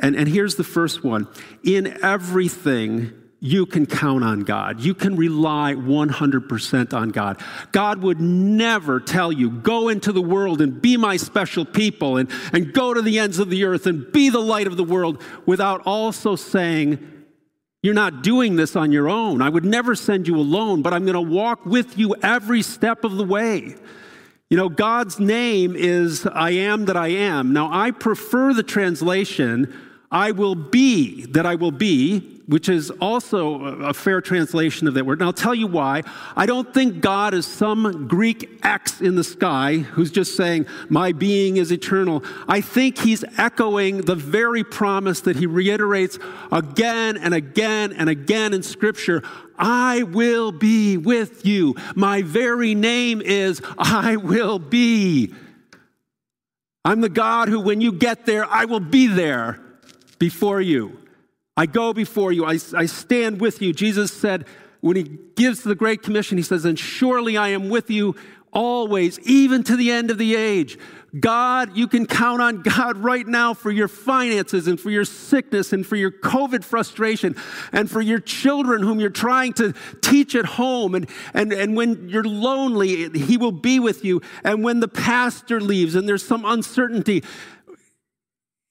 And, 0.00 0.14
and 0.14 0.28
here's 0.28 0.56
the 0.56 0.64
first 0.64 1.02
one 1.02 1.28
in 1.62 2.04
everything, 2.04 3.12
you 3.38 3.66
can 3.66 3.86
count 3.86 4.24
on 4.24 4.40
God. 4.40 4.80
You 4.80 4.94
can 4.94 5.14
rely 5.14 5.74
100% 5.74 6.92
on 6.92 7.10
God. 7.10 7.40
God 7.70 8.02
would 8.02 8.20
never 8.20 8.98
tell 8.98 9.30
you, 9.30 9.50
go 9.50 9.88
into 9.88 10.10
the 10.10 10.22
world 10.22 10.60
and 10.60 10.82
be 10.82 10.96
my 10.96 11.16
special 11.16 11.64
people 11.64 12.16
and, 12.16 12.30
and 12.52 12.72
go 12.72 12.92
to 12.92 13.02
the 13.02 13.18
ends 13.18 13.38
of 13.38 13.50
the 13.50 13.64
earth 13.64 13.86
and 13.86 14.10
be 14.10 14.30
the 14.30 14.40
light 14.40 14.66
of 14.66 14.76
the 14.76 14.84
world 14.84 15.22
without 15.44 15.82
also 15.86 16.34
saying, 16.34 16.98
you're 17.82 17.94
not 17.94 18.22
doing 18.22 18.56
this 18.56 18.74
on 18.74 18.90
your 18.90 19.08
own. 19.08 19.40
I 19.40 19.48
would 19.48 19.64
never 19.64 19.94
send 19.94 20.26
you 20.26 20.36
alone, 20.36 20.82
but 20.82 20.92
I'm 20.92 21.04
going 21.04 21.14
to 21.14 21.20
walk 21.20 21.64
with 21.64 21.96
you 21.98 22.16
every 22.22 22.62
step 22.62 23.04
of 23.04 23.16
the 23.16 23.24
way. 23.24 23.76
You 24.48 24.56
know, 24.56 24.68
God's 24.68 25.18
name 25.18 25.74
is 25.74 26.24
I 26.24 26.50
am 26.50 26.84
that 26.84 26.96
I 26.96 27.08
am. 27.08 27.52
Now, 27.52 27.68
I 27.72 27.90
prefer 27.90 28.54
the 28.54 28.62
translation, 28.62 29.74
I 30.16 30.30
will 30.30 30.54
be 30.54 31.26
that 31.26 31.44
I 31.44 31.56
will 31.56 31.70
be, 31.70 32.20
which 32.46 32.70
is 32.70 32.90
also 33.02 33.64
a 33.82 33.92
fair 33.92 34.22
translation 34.22 34.88
of 34.88 34.94
that 34.94 35.04
word. 35.04 35.18
And 35.18 35.26
I'll 35.26 35.34
tell 35.34 35.54
you 35.54 35.66
why. 35.66 36.04
I 36.34 36.46
don't 36.46 36.72
think 36.72 37.02
God 37.02 37.34
is 37.34 37.46
some 37.46 38.08
Greek 38.08 38.48
X 38.62 39.02
in 39.02 39.16
the 39.16 39.22
sky 39.22 39.76
who's 39.76 40.10
just 40.10 40.34
saying, 40.34 40.68
My 40.88 41.12
being 41.12 41.58
is 41.58 41.70
eternal. 41.70 42.24
I 42.48 42.62
think 42.62 42.96
he's 42.96 43.24
echoing 43.36 43.98
the 43.98 44.14
very 44.14 44.64
promise 44.64 45.20
that 45.20 45.36
he 45.36 45.44
reiterates 45.44 46.18
again 46.50 47.18
and 47.18 47.34
again 47.34 47.92
and 47.92 48.08
again 48.08 48.54
in 48.54 48.62
Scripture 48.62 49.22
I 49.58 50.04
will 50.04 50.50
be 50.50 50.96
with 50.96 51.44
you. 51.44 51.74
My 51.94 52.22
very 52.22 52.74
name 52.74 53.20
is 53.20 53.60
I 53.76 54.16
will 54.16 54.58
be. 54.58 55.34
I'm 56.86 57.02
the 57.02 57.10
God 57.10 57.50
who, 57.50 57.60
when 57.60 57.82
you 57.82 57.92
get 57.92 58.24
there, 58.24 58.46
I 58.46 58.64
will 58.64 58.80
be 58.80 59.08
there 59.08 59.60
before 60.18 60.60
you. 60.60 60.98
I 61.56 61.66
go 61.66 61.92
before 61.92 62.32
you, 62.32 62.44
I, 62.44 62.58
I 62.74 62.86
stand 62.86 63.40
with 63.40 63.62
you. 63.62 63.72
Jesus 63.72 64.12
said, 64.12 64.46
when 64.80 64.96
he 64.96 65.18
gives 65.34 65.62
the 65.62 65.74
Great 65.74 66.02
Commission, 66.02 66.36
he 66.36 66.44
says, 66.44 66.64
And 66.64 66.78
surely 66.78 67.36
I 67.36 67.48
am 67.48 67.70
with 67.70 67.90
you 67.90 68.14
always, 68.52 69.18
even 69.20 69.62
to 69.64 69.76
the 69.76 69.90
end 69.90 70.10
of 70.10 70.18
the 70.18 70.36
age. 70.36 70.78
God, 71.18 71.76
you 71.76 71.88
can 71.88 72.06
count 72.06 72.42
on 72.42 72.62
God 72.62 72.98
right 72.98 73.26
now 73.26 73.54
for 73.54 73.70
your 73.70 73.88
finances 73.88 74.66
and 74.68 74.78
for 74.78 74.90
your 74.90 75.04
sickness 75.04 75.72
and 75.72 75.86
for 75.86 75.96
your 75.96 76.10
COVID 76.10 76.62
frustration 76.62 77.36
and 77.72 77.90
for 77.90 78.00
your 78.00 78.18
children 78.18 78.82
whom 78.82 79.00
you're 79.00 79.10
trying 79.10 79.52
to 79.54 79.72
teach 80.02 80.34
at 80.34 80.44
home. 80.44 80.94
And, 80.94 81.08
and, 81.32 81.52
and 81.52 81.76
when 81.76 82.08
you're 82.08 82.24
lonely, 82.24 83.08
He 83.18 83.36
will 83.36 83.52
be 83.52 83.78
with 83.78 84.04
you. 84.04 84.20
And 84.44 84.62
when 84.62 84.80
the 84.80 84.88
pastor 84.88 85.60
leaves 85.60 85.94
and 85.94 86.08
there's 86.08 86.26
some 86.26 86.44
uncertainty, 86.44 87.24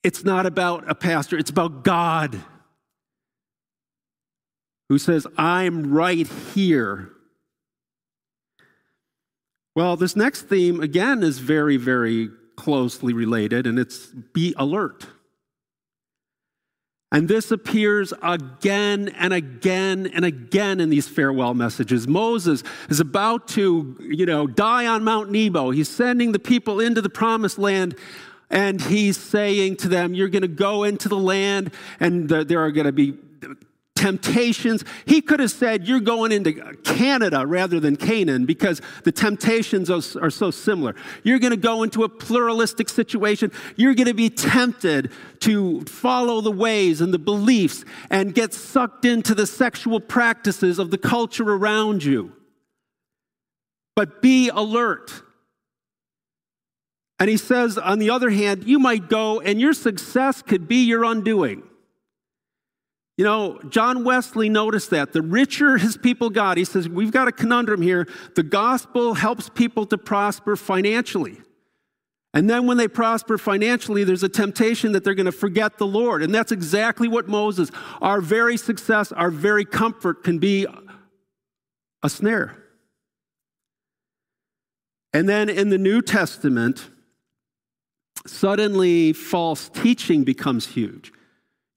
it's 0.05 0.24
not 0.24 0.45
about 0.45 0.88
a 0.88 0.93
pastor, 0.93 1.35
it's 1.35 1.50
about 1.50 1.83
God 1.83 2.39
who 4.88 5.00
says, 5.00 5.25
I'm 5.35 5.91
right 5.91 6.27
here. 6.53 7.12
Well, 9.75 9.97
this 9.97 10.15
next 10.15 10.43
theme, 10.43 10.79
again, 10.79 11.24
is 11.24 11.39
very, 11.39 11.77
very 11.77 12.29
closely 12.55 13.13
related, 13.13 13.65
and 13.65 13.79
it's 13.79 14.05
be 14.31 14.53
alert. 14.57 15.07
And 17.12 17.27
this 17.27 17.50
appears 17.50 18.13
again 18.21 19.09
and 19.17 19.33
again 19.33 20.05
and 20.13 20.24
again 20.24 20.79
in 20.79 20.91
these 20.91 21.07
farewell 21.07 21.55
messages. 21.55 22.07
Moses 22.07 22.63
is 22.89 23.00
about 23.00 23.47
to, 23.50 23.97
you 24.01 24.27
know, 24.27 24.45
die 24.45 24.85
on 24.85 25.03
Mount 25.03 25.31
Nebo. 25.31 25.71
He's 25.71 25.89
sending 25.89 26.31
the 26.31 26.39
people 26.39 26.79
into 26.79 27.01
the 27.01 27.09
promised 27.09 27.57
land, 27.57 27.95
and 28.50 28.82
he's 28.82 29.18
saying 29.18 29.78
to 29.78 29.88
them, 29.88 30.14
You're 30.14 30.30
going 30.30 30.44
to 30.44 30.48
go 30.48 30.84
into 30.84 31.10
the 31.10 31.18
land, 31.18 31.72
and 32.00 32.30
there 32.30 32.64
are 32.64 32.72
going 32.72 32.86
to 32.86 32.92
be 32.92 33.18
temptations. 33.96 34.84
He 35.06 35.22
could 35.22 35.40
have 35.40 35.52
said, 35.52 35.88
You're 35.88 36.00
going 36.00 36.32
into 36.32 36.54
Canada 36.84 37.46
rather 37.48 37.80
than 37.80 37.96
Canaan 37.96 38.46
because 38.46 38.82
the 39.04 39.12
temptations 39.12 39.90
are, 39.90 40.30
so 40.30 40.52
similar. 40.52 40.96
You're 41.24 41.40
going 41.40 41.52
to 41.52 41.58
go 41.58 41.84
into 41.84 42.04
a 42.04 42.10
pluralistic 42.10 42.90
situation. 42.90 43.52
You're 43.75 43.96
going 43.96 44.08
to 44.08 44.14
be 44.14 44.30
tempted 44.30 45.12
to 45.40 45.82
follow 45.82 46.42
the 46.42 46.52
ways 46.52 47.02
and 47.02 47.14
the 47.14 47.20
beliefs 47.20 47.84
and 48.10 48.36
get 48.36 48.54
sucked 48.54 49.06
into 49.06 49.34
the 49.34 49.48
sexual 49.48 50.00
practices 50.00 50.78
of 50.78 50.92
the 50.92 50.98
culture 50.98 51.50
around 51.50 52.04
you. 52.04 52.34
But 53.96 54.22
be 54.22 54.50
alert. 54.50 55.24
And 57.19 57.29
he 57.29 57.38
says, 57.38 57.77
on 57.77 58.00
the 58.00 58.10
other 58.10 58.29
hand, 58.29 58.65
you 58.65 58.77
might 58.77 59.10
go 59.10 59.39
and 59.39 59.60
your 59.60 59.74
success 59.74 60.41
could 60.41 60.67
be 60.67 60.84
your 60.86 61.03
undoing. 61.05 61.63
You 63.17 63.24
know, 63.24 63.60
John 63.69 64.03
Wesley 64.03 64.50
noticed 64.50 64.89
that. 64.89 65.13
The 65.13 65.22
richer 65.22 65.77
his 65.77 65.95
people 65.95 66.29
got, 66.29 66.57
he 66.57 66.65
says, 66.65 66.89
we've 66.89 67.12
got 67.12 67.29
a 67.29 67.31
conundrum 67.31 67.81
here. 67.81 68.10
The 68.36 68.43
gospel 68.43 69.13
helps 69.13 69.48
people 69.48 69.86
to 69.86 69.98
prosper 69.98 70.57
financially. 70.57 71.38
And 72.34 72.50
then 72.50 72.67
when 72.67 72.75
they 72.75 72.89
prosper 72.89 73.38
financially, 73.38 74.03
there's 74.03 74.24
a 74.24 74.27
temptation 74.27 74.91
that 74.91 75.05
they're 75.05 75.15
going 75.15 75.25
to 75.25 75.31
forget 75.31 75.77
the 75.77 75.88
Lord. 75.88 76.22
And 76.22 76.36
that's 76.36 76.51
exactly 76.51 77.07
what 77.07 77.29
Moses, 77.29 77.72
our 78.01 78.19
very 78.19 78.57
success, 78.57 79.13
our 79.13 79.31
very 79.31 79.63
comfort 79.63 80.25
can 80.25 80.38
be 80.38 80.67
a 82.03 82.10
snare. 82.10 82.62
And 85.13 85.29
then 85.29 85.48
in 85.48 85.69
the 85.69 85.77
New 85.77 86.01
Testament, 86.01 86.89
suddenly 88.25 89.13
false 89.13 89.70
teaching 89.70 90.24
becomes 90.24 90.67
huge. 90.67 91.12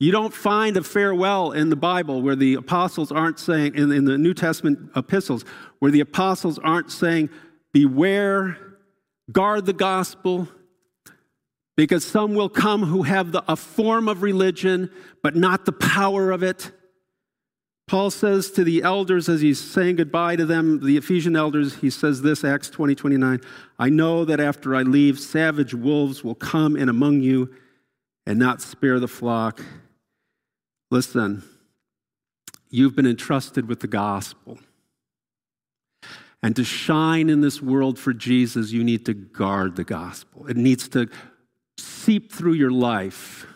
You 0.01 0.13
don't 0.13 0.33
find 0.33 0.77
a 0.77 0.83
farewell 0.83 1.53
in 1.53 1.71
the 1.71 1.77
Bible 1.77 2.23
where 2.23 2.37
the 2.37 2.55
apostles 2.55 3.11
aren't 3.11 3.41
saying, 3.41 3.75
in, 3.75 3.91
in 3.91 4.05
the 4.05 4.17
New 4.17 4.33
Testament 4.33 4.91
epistles, 4.95 5.45
where 5.81 5.91
the 5.91 6.01
apostles 6.01 6.59
aren't 6.59 6.93
saying, 6.93 7.31
Beware, 7.73 8.57
guard 9.31 9.67
the 9.67 9.73
gospel, 9.73 10.49
because 11.77 12.05
some 12.05 12.35
will 12.35 12.49
come 12.49 12.85
who 12.85 13.03
have 13.03 13.33
the, 13.33 13.43
a 13.51 13.57
form 13.57 14.09
of 14.09 14.23
religion, 14.23 14.91
but 15.23 15.37
not 15.37 15.65
the 15.65 15.73
power 15.73 16.31
of 16.31 16.43
it. 16.43 16.71
Paul 17.89 18.11
says 18.11 18.51
to 18.51 18.65
the 18.65 18.83
elders 18.83 19.31
as 19.31 19.41
he's 19.41 19.59
saying 19.59 19.97
goodbye 19.97 20.37
to 20.37 20.45
them, 20.45 20.85
the 20.85 20.99
Ephesian 20.99 21.35
elders, 21.35 21.77
he 21.77 21.89
says 21.89 22.21
this, 22.21 22.45
Acts 22.45 22.69
20 22.69 22.95
29, 22.95 23.41
I 23.79 23.89
know 23.89 24.27
that 24.27 24.41
after 24.41 24.77
I 24.77 24.83
leave, 24.83 25.19
savage 25.19 25.73
wolves 25.73 26.23
will 26.23 26.35
come 26.35 26.77
in 26.77 26.91
among 26.91 27.23
you 27.23 27.51
and 28.27 28.39
not 28.39 28.61
spare 28.61 29.01
the 29.01 29.09
flock. 29.09 29.63
Listen, 30.91 31.43
you've 32.69 32.95
been 32.95 33.07
entrusted 33.07 33.67
with 33.67 33.81
the 33.81 33.87
gospel. 33.87 34.59
And 36.43 36.55
to 36.57 36.65
shine 36.65 37.31
in 37.31 37.41
this 37.41 37.63
world 37.63 37.99
for 37.99 38.13
Jesus, 38.13 38.71
you 38.71 38.85
need 38.85 39.07
to 39.07 39.15
guard 39.15 39.77
the 39.77 39.85
gospel. 39.85 40.47
It 40.47 40.59
needs 40.59 40.89
to 40.91 41.09
seep 41.79 42.33
through 42.33 42.53
your 42.53 42.71
life, 42.71 43.47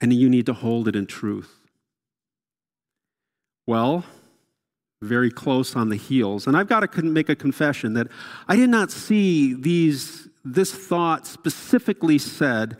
and 0.00 0.12
you 0.12 0.30
need 0.30 0.46
to 0.46 0.54
hold 0.54 0.86
it 0.86 0.94
in 0.94 1.06
truth. 1.06 1.61
Well, 3.72 4.04
very 5.00 5.30
close 5.30 5.74
on 5.74 5.88
the 5.88 5.96
heels. 5.96 6.46
And 6.46 6.58
I've 6.58 6.68
got 6.68 6.80
to 6.80 7.02
make 7.02 7.30
a 7.30 7.34
confession 7.34 7.94
that 7.94 8.08
I 8.46 8.56
did 8.56 8.68
not 8.68 8.90
see 8.90 9.54
these, 9.54 10.28
this 10.44 10.74
thought 10.74 11.26
specifically 11.26 12.18
said 12.18 12.76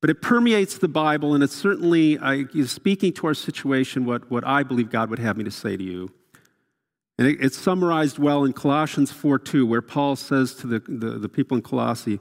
but 0.00 0.10
it 0.10 0.22
permeates 0.22 0.78
the 0.78 0.88
Bible, 0.88 1.34
and 1.34 1.42
it's 1.42 1.56
certainly 1.56 2.18
I, 2.18 2.44
speaking 2.64 3.12
to 3.14 3.26
our 3.26 3.34
situation 3.34 4.04
what, 4.04 4.30
what 4.30 4.46
I 4.46 4.62
believe 4.62 4.88
God 4.88 5.10
would 5.10 5.18
have 5.18 5.36
me 5.36 5.42
to 5.44 5.50
say 5.50 5.76
to 5.76 5.82
you. 5.82 6.12
And 7.18 7.26
it, 7.26 7.38
it's 7.40 7.58
summarized 7.58 8.18
well 8.18 8.44
in 8.44 8.52
Colossians 8.52 9.10
4 9.10 9.38
2, 9.38 9.66
where 9.66 9.82
Paul 9.82 10.14
says 10.14 10.54
to 10.56 10.66
the, 10.66 10.78
the, 10.86 11.18
the 11.18 11.28
people 11.28 11.56
in 11.56 11.62
Colossae, 11.62 12.20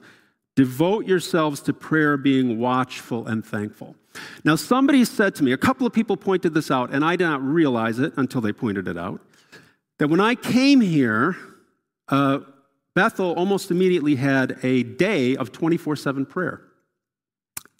Devote 0.55 1.05
yourselves 1.05 1.59
to 1.61 1.73
prayer, 1.73 2.17
being 2.17 2.57
watchful 2.59 3.27
and 3.27 3.45
thankful. 3.45 3.95
Now, 4.43 4.55
somebody 4.55 5.05
said 5.05 5.35
to 5.35 5.43
me, 5.43 5.51
a 5.51 5.57
couple 5.57 5.85
of 5.85 5.93
people 5.93 6.17
pointed 6.17 6.53
this 6.53 6.71
out, 6.71 6.91
and 6.91 7.03
I 7.03 7.15
did 7.15 7.25
not 7.25 7.41
realize 7.43 7.99
it 7.99 8.13
until 8.17 8.41
they 8.41 8.53
pointed 8.53 8.87
it 8.87 8.97
out, 8.97 9.21
that 9.99 10.09
when 10.09 10.19
I 10.19 10.35
came 10.35 10.81
here, 10.81 11.35
uh, 12.09 12.39
Bethel 12.93 13.33
almost 13.33 13.71
immediately 13.71 14.15
had 14.15 14.57
a 14.63 14.83
day 14.83 15.35
of 15.35 15.51
24 15.51 15.95
7 15.95 16.25
prayer. 16.25 16.61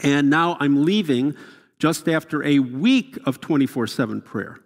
And 0.02 0.30
now 0.30 0.58
I'm 0.60 0.84
leaving 0.84 1.36
just 1.80 2.08
after 2.10 2.44
a 2.44 2.60
week 2.60 3.18
of 3.26 3.40
24 3.42 3.88
7 3.88 4.22
prayer. 4.22 4.60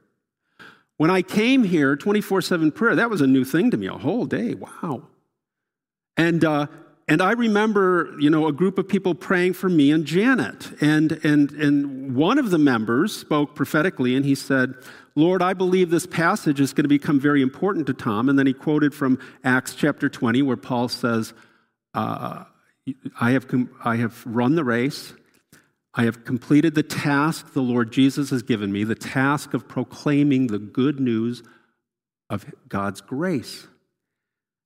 When 0.98 1.10
I 1.10 1.22
came 1.22 1.64
here, 1.64 1.96
24 1.96 2.42
7 2.42 2.72
prayer, 2.72 2.96
that 2.96 3.10
was 3.10 3.22
a 3.22 3.28
new 3.28 3.46
thing 3.46 3.72
to 3.72 3.78
me, 3.78 3.88
a 3.88 3.94
whole 3.94 4.26
day. 4.26 4.56
Wow. 4.56 5.04
And, 6.18 6.44
uh, 6.44 6.68
and 7.10 7.24
I 7.24 7.32
remember, 7.32 8.16
you 8.20 8.30
know, 8.30 8.46
a 8.46 8.54
group 8.54 8.78
of 8.78 8.88
people 8.88 9.16
praying 9.16 9.54
for 9.54 9.68
me 9.68 9.92
and 9.92 10.06
Janet. 10.06 10.72
And, 10.80 11.14
and, 11.24 11.50
and 11.54 12.16
one 12.16 12.38
of 12.38 12.52
the 12.52 12.60
members 12.60 13.16
spoke 13.16 13.56
prophetically 13.56 14.16
and 14.16 14.24
he 14.24 14.36
said, 14.36 14.76
Lord, 15.16 15.42
I 15.42 15.56
believe 15.56 15.90
this 15.90 16.06
passage 16.06 16.60
is 16.62 16.72
going 16.72 16.84
to 16.84 16.90
become 16.90 17.20
very 17.20 17.42
important 17.42 17.88
to 17.88 17.96
Tom. 17.96 18.30
And 18.30 18.38
then 18.38 18.46
he 18.46 18.54
quoted 18.54 18.94
from 18.94 19.18
Acts 19.44 19.74
chapter 19.74 20.08
20, 20.08 20.44
where 20.44 20.56
Paul 20.56 20.88
says, 20.88 21.34
uh, 21.96 22.44
I, 23.20 23.32
have 23.32 23.48
com- 23.48 23.72
I 23.84 23.96
have 23.96 24.24
run 24.28 24.54
the 24.54 24.64
race. 24.64 25.14
I 25.96 26.04
have 26.04 26.24
completed 26.26 26.76
the 26.76 26.84
task 26.84 27.54
the 27.54 27.64
Lord 27.64 27.92
Jesus 27.92 28.30
has 28.30 28.44
given 28.44 28.72
me, 28.72 28.84
the 28.84 28.94
task 28.94 29.56
of 29.56 29.68
proclaiming 29.68 30.48
the 30.48 30.60
good 30.60 31.00
news 31.00 31.42
of 32.30 32.46
God's 32.68 33.02
grace. 33.02 33.68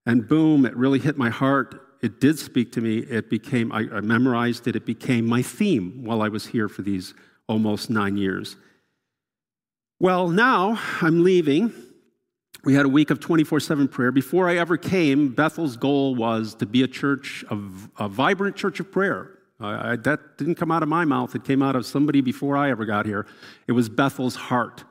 And 0.06 0.28
boom, 0.28 0.66
it 0.66 0.76
really 0.76 1.00
hit 1.00 1.18
my 1.18 1.30
heart 1.30 1.83
it 2.04 2.20
did 2.20 2.38
speak 2.38 2.74
to 2.74 2.82
me. 2.82 2.98
It 2.98 3.30
became, 3.30 3.72
I, 3.72 3.88
I 3.92 4.02
memorized 4.02 4.68
it, 4.68 4.76
it 4.76 4.86
became 4.86 5.26
my 5.26 5.42
theme 5.42 6.04
while 6.04 6.22
I 6.22 6.28
was 6.28 6.46
here 6.46 6.68
for 6.68 6.82
these 6.82 7.14
almost 7.48 7.90
nine 7.90 8.18
years. 8.18 8.58
Well, 10.02 10.28
now 10.28 10.80
I'm 11.02 11.24
leaving. 11.24 11.74
We 12.66 12.74
had 12.74 12.86
a 12.86 12.90
week 12.90 13.10
of 13.10 13.22
24 13.22 13.62
7 13.62 13.88
prayer. 13.88 14.12
Before 14.12 14.50
I 14.50 14.58
ever 14.58 14.76
came, 14.76 15.30
Bethel's 15.30 15.78
goal 15.78 16.14
was 16.14 16.56
to 16.56 16.66
be 16.66 16.84
a 16.84 16.88
church, 16.88 17.46
of, 17.50 17.90
a 17.98 18.10
vibrant 18.10 18.58
church 18.58 18.82
of 18.82 18.92
prayer. 18.92 19.40
I, 19.62 19.92
I, 19.92 19.96
that 19.96 20.38
didn't 20.38 20.56
come 20.56 20.72
out 20.72 20.84
of 20.84 20.90
my 20.90 21.06
mouth, 21.06 21.36
it 21.36 21.46
came 21.46 21.62
out 21.62 21.78
of 21.78 21.86
somebody 21.86 22.20
before 22.20 22.58
I 22.58 22.70
ever 22.70 22.86
got 22.86 23.06
here. 23.06 23.26
It 23.66 23.72
was 23.72 23.88
Bethel's 23.88 24.36
heart. 24.36 24.84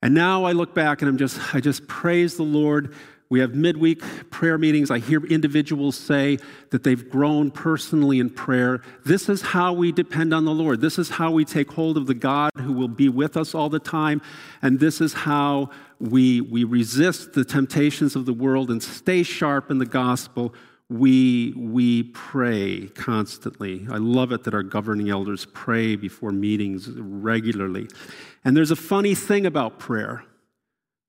And 0.00 0.14
now 0.14 0.44
I 0.44 0.52
look 0.52 0.74
back 0.74 1.02
and 1.02 1.08
I'm 1.08 1.18
just, 1.18 1.54
I 1.54 1.60
just 1.60 1.86
praise 1.86 2.36
the 2.36 2.42
Lord 2.42 2.94
we 3.32 3.40
have 3.40 3.54
midweek 3.54 4.02
prayer 4.30 4.58
meetings. 4.58 4.90
I 4.90 4.98
hear 4.98 5.24
individuals 5.24 5.96
say 5.96 6.38
that 6.68 6.82
they've 6.82 7.08
grown 7.08 7.50
personally 7.50 8.18
in 8.18 8.28
prayer. 8.28 8.82
This 9.06 9.30
is 9.30 9.40
how 9.40 9.72
we 9.72 9.90
depend 9.90 10.34
on 10.34 10.44
the 10.44 10.52
Lord. 10.52 10.82
This 10.82 10.98
is 10.98 11.08
how 11.08 11.30
we 11.30 11.46
take 11.46 11.72
hold 11.72 11.96
of 11.96 12.06
the 12.06 12.12
God 12.12 12.50
who 12.58 12.74
will 12.74 12.88
be 12.88 13.08
with 13.08 13.38
us 13.38 13.54
all 13.54 13.70
the 13.70 13.78
time. 13.78 14.20
And 14.60 14.78
this 14.78 15.00
is 15.00 15.14
how 15.14 15.70
we, 15.98 16.42
we 16.42 16.64
resist 16.64 17.32
the 17.32 17.42
temptations 17.42 18.16
of 18.16 18.26
the 18.26 18.34
world 18.34 18.70
and 18.70 18.82
stay 18.82 19.22
sharp 19.22 19.70
in 19.70 19.78
the 19.78 19.86
gospel. 19.86 20.54
We, 20.90 21.54
we 21.56 22.02
pray 22.02 22.88
constantly. 22.88 23.86
I 23.90 23.96
love 23.96 24.32
it 24.32 24.44
that 24.44 24.52
our 24.52 24.62
governing 24.62 25.08
elders 25.08 25.46
pray 25.54 25.96
before 25.96 26.32
meetings 26.32 26.86
regularly. 26.90 27.88
And 28.44 28.54
there's 28.54 28.72
a 28.72 28.76
funny 28.76 29.14
thing 29.14 29.46
about 29.46 29.78
prayer. 29.78 30.22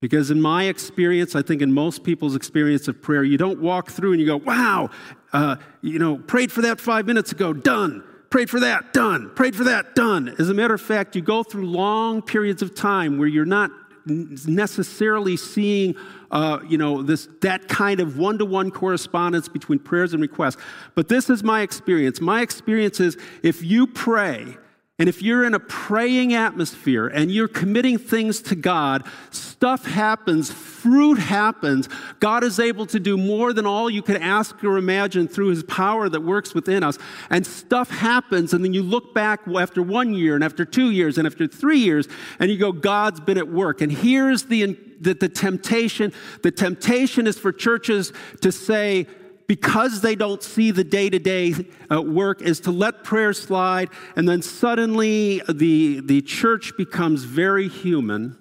Because 0.03 0.31
in 0.31 0.41
my 0.41 0.65
experience, 0.65 1.33
I 1.33 1.41
think 1.41 1.61
in 1.61 1.71
most 1.71 2.03
people's 2.03 2.35
experience 2.35 2.89
of 2.89 3.01
prayer, 3.01 3.23
you 3.23 3.37
don't 3.37 3.61
walk 3.61 3.89
through 3.89 4.11
and 4.11 4.19
you 4.19 4.27
go, 4.27 4.35
wow, 4.35 4.89
uh, 5.31 5.55
you 5.79 5.97
know, 5.97 6.17
prayed 6.17 6.51
for 6.51 6.61
that 6.63 6.81
five 6.81 7.05
minutes 7.05 7.31
ago, 7.31 7.53
done. 7.53 8.03
Prayed 8.29 8.49
for 8.49 8.59
that, 8.59 8.91
done. 8.91 9.31
Prayed 9.33 9.55
for 9.55 9.63
that, 9.63 9.95
done. 9.95 10.35
As 10.37 10.49
a 10.49 10.53
matter 10.53 10.73
of 10.73 10.81
fact, 10.81 11.15
you 11.15 11.21
go 11.21 11.41
through 11.41 11.67
long 11.67 12.21
periods 12.21 12.61
of 12.61 12.75
time 12.75 13.17
where 13.17 13.29
you're 13.29 13.45
not 13.45 13.71
necessarily 14.05 15.37
seeing 15.37 15.95
uh, 16.31 16.59
you 16.67 16.77
know 16.77 17.01
this 17.01 17.29
that 17.39 17.69
kind 17.69 18.01
of 18.01 18.17
one-to-one 18.17 18.71
correspondence 18.71 19.47
between 19.47 19.79
prayers 19.79 20.13
and 20.13 20.21
requests 20.21 20.57
but 20.93 21.07
this 21.07 21.29
is 21.29 21.41
my 21.41 21.61
experience 21.61 22.19
my 22.19 22.41
experience 22.41 22.99
is 22.99 23.17
if 23.43 23.63
you 23.63 23.87
pray 23.87 24.57
and 24.99 25.09
if 25.09 25.23
you're 25.23 25.43
in 25.43 25.55
a 25.55 25.59
praying 25.59 26.35
atmosphere 26.35 27.07
and 27.07 27.31
you're 27.31 27.47
committing 27.47 27.97
things 27.97 28.43
to 28.43 28.55
God, 28.55 29.03
stuff 29.31 29.87
happens, 29.87 30.51
fruit 30.51 31.17
happens. 31.17 31.89
God 32.19 32.43
is 32.43 32.59
able 32.59 32.85
to 32.85 32.99
do 32.99 33.17
more 33.17 33.53
than 33.53 33.65
all 33.65 33.89
you 33.89 34.03
could 34.03 34.17
ask 34.17 34.63
or 34.63 34.77
imagine 34.77 35.27
through 35.27 35.47
his 35.47 35.63
power 35.63 36.09
that 36.09 36.21
works 36.21 36.53
within 36.53 36.83
us. 36.83 36.99
And 37.31 37.43
stuff 37.43 37.89
happens, 37.89 38.53
and 38.53 38.63
then 38.63 38.75
you 38.75 38.83
look 38.83 39.15
back 39.15 39.47
after 39.47 39.81
one 39.81 40.13
year, 40.13 40.35
and 40.35 40.43
after 40.43 40.63
two 40.63 40.91
years, 40.91 41.17
and 41.17 41.25
after 41.25 41.47
three 41.47 41.79
years, 41.79 42.07
and 42.37 42.51
you 42.51 42.59
go, 42.59 42.71
God's 42.71 43.19
been 43.19 43.39
at 43.39 43.47
work. 43.47 43.81
And 43.81 43.91
here's 43.91 44.43
the, 44.43 44.77
the, 45.01 45.15
the 45.15 45.29
temptation 45.29 46.13
the 46.43 46.51
temptation 46.51 47.25
is 47.25 47.39
for 47.39 47.51
churches 47.51 48.13
to 48.41 48.51
say, 48.51 49.07
because 49.53 50.01
they 50.01 50.15
don't 50.15 50.41
see 50.41 50.71
the 50.71 50.83
day 50.83 51.11
to 51.11 51.19
day 51.19 51.53
work, 51.91 52.41
is 52.41 52.59
to 52.59 52.71
let 52.71 53.03
prayer 53.03 53.33
slide, 53.33 53.87
and 54.15 54.27
then 54.27 54.41
suddenly 54.41 55.43
the, 55.47 55.99
the 55.99 56.23
church 56.23 56.73
becomes 56.75 57.23
very 57.23 57.67
human. 57.67 58.35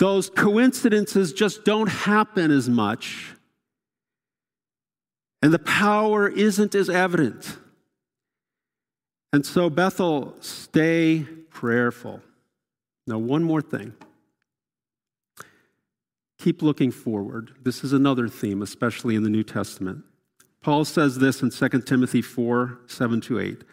Those 0.00 0.28
coincidences 0.28 1.32
just 1.32 1.64
don't 1.64 1.88
happen 1.88 2.50
as 2.50 2.68
much, 2.68 3.36
and 5.40 5.54
the 5.54 5.60
power 5.60 6.28
isn't 6.28 6.74
as 6.74 6.90
evident. 6.90 7.58
And 9.32 9.46
so, 9.46 9.70
Bethel, 9.70 10.34
stay 10.40 11.28
prayerful. 11.50 12.20
Now, 13.06 13.18
one 13.18 13.44
more 13.44 13.62
thing 13.62 13.94
keep 16.42 16.60
looking 16.60 16.90
forward. 16.90 17.52
This 17.62 17.84
is 17.84 17.92
another 17.92 18.26
theme, 18.26 18.62
especially 18.62 19.14
in 19.14 19.22
the 19.22 19.30
New 19.30 19.44
Testament. 19.44 20.04
Paul 20.60 20.84
says 20.84 21.18
this 21.18 21.40
in 21.42 21.50
2 21.50 21.82
Timothy 21.82 22.20
4 22.20 22.80
7 22.86 23.20
to 23.22 23.38
8. 23.38 23.64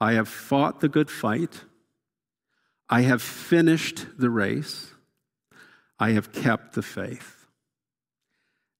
I 0.00 0.12
have 0.14 0.28
fought 0.28 0.80
the 0.80 0.88
good 0.88 1.10
fight. 1.10 1.62
I 2.88 3.02
have 3.02 3.22
finished 3.22 4.06
the 4.18 4.30
race. 4.30 4.92
I 5.98 6.10
have 6.10 6.32
kept 6.32 6.74
the 6.74 6.82
faith. 6.82 7.46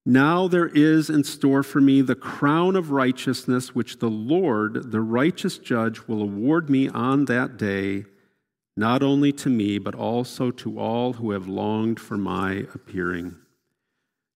Now 0.06 0.48
there 0.48 0.66
is 0.66 1.08
in 1.08 1.24
store 1.24 1.62
for 1.62 1.80
me 1.80 2.02
the 2.02 2.14
crown 2.14 2.76
of 2.76 2.90
righteousness, 2.90 3.74
which 3.74 3.98
the 3.98 4.10
Lord, 4.10 4.90
the 4.90 5.00
righteous 5.00 5.56
judge, 5.58 6.06
will 6.06 6.20
award 6.20 6.68
me 6.68 6.88
on 6.88 7.26
that 7.26 7.56
day 7.56 8.04
not 8.76 9.02
only 9.02 9.32
to 9.32 9.48
me, 9.48 9.78
but 9.78 9.94
also 9.94 10.50
to 10.50 10.78
all 10.78 11.14
who 11.14 11.30
have 11.30 11.46
longed 11.46 12.00
for 12.00 12.16
my 12.16 12.66
appearing. 12.74 13.36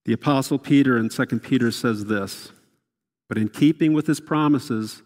The 0.04 0.12
Apostle 0.12 0.58
Peter 0.58 0.96
in 0.96 1.08
2 1.08 1.26
Peter 1.40 1.70
says 1.70 2.06
this 2.06 2.52
But 3.28 3.38
in 3.38 3.48
keeping 3.48 3.92
with 3.92 4.06
his 4.06 4.20
promises, 4.20 5.02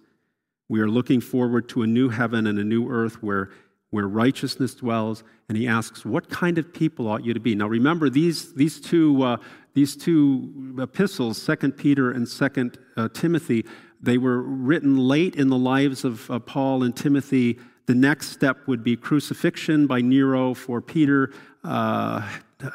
we 0.69 0.81
are 0.81 0.89
looking 0.89 1.21
forward 1.21 1.69
to 1.71 1.83
a 1.83 1.87
new 1.87 2.09
heaven 2.09 2.47
and 2.47 2.59
a 2.59 2.65
new 2.65 2.89
earth 2.89 3.23
where, 3.23 3.51
where 3.91 4.07
righteousness 4.07 4.75
dwells. 4.75 5.25
And 5.49 5.59
he 5.59 5.67
asks, 5.67 6.05
What 6.05 6.29
kind 6.29 6.59
of 6.59 6.73
people 6.73 7.09
ought 7.09 7.25
you 7.25 7.35
to 7.35 7.41
be? 7.41 7.55
Now 7.55 7.69
remember, 7.69 8.11
these, 8.11 8.53
these, 8.55 8.81
two, 8.81 9.23
uh, 9.23 9.37
these 9.75 9.97
two 9.97 10.77
epistles, 10.79 11.45
2 11.45 11.73
Peter 11.73 12.11
and 12.13 12.27
2 12.27 12.73
uh, 12.97 13.09
Timothy, 13.13 13.65
they 14.01 14.19
were 14.19 14.43
written 14.43 14.97
late 14.97 15.37
in 15.37 15.49
the 15.49 15.59
lives 15.59 16.05
of 16.05 16.31
uh, 16.31 16.39
Paul 16.39 16.83
and 16.83 16.95
Timothy 16.95 17.59
the 17.87 17.95
next 17.95 18.29
step 18.29 18.67
would 18.67 18.85
be 18.85 18.97
crucifixion 18.97 19.87
by 19.87 20.01
Nero 20.01 20.55
for 20.55 20.81
Peter, 20.81 21.33
uh, 21.65 22.21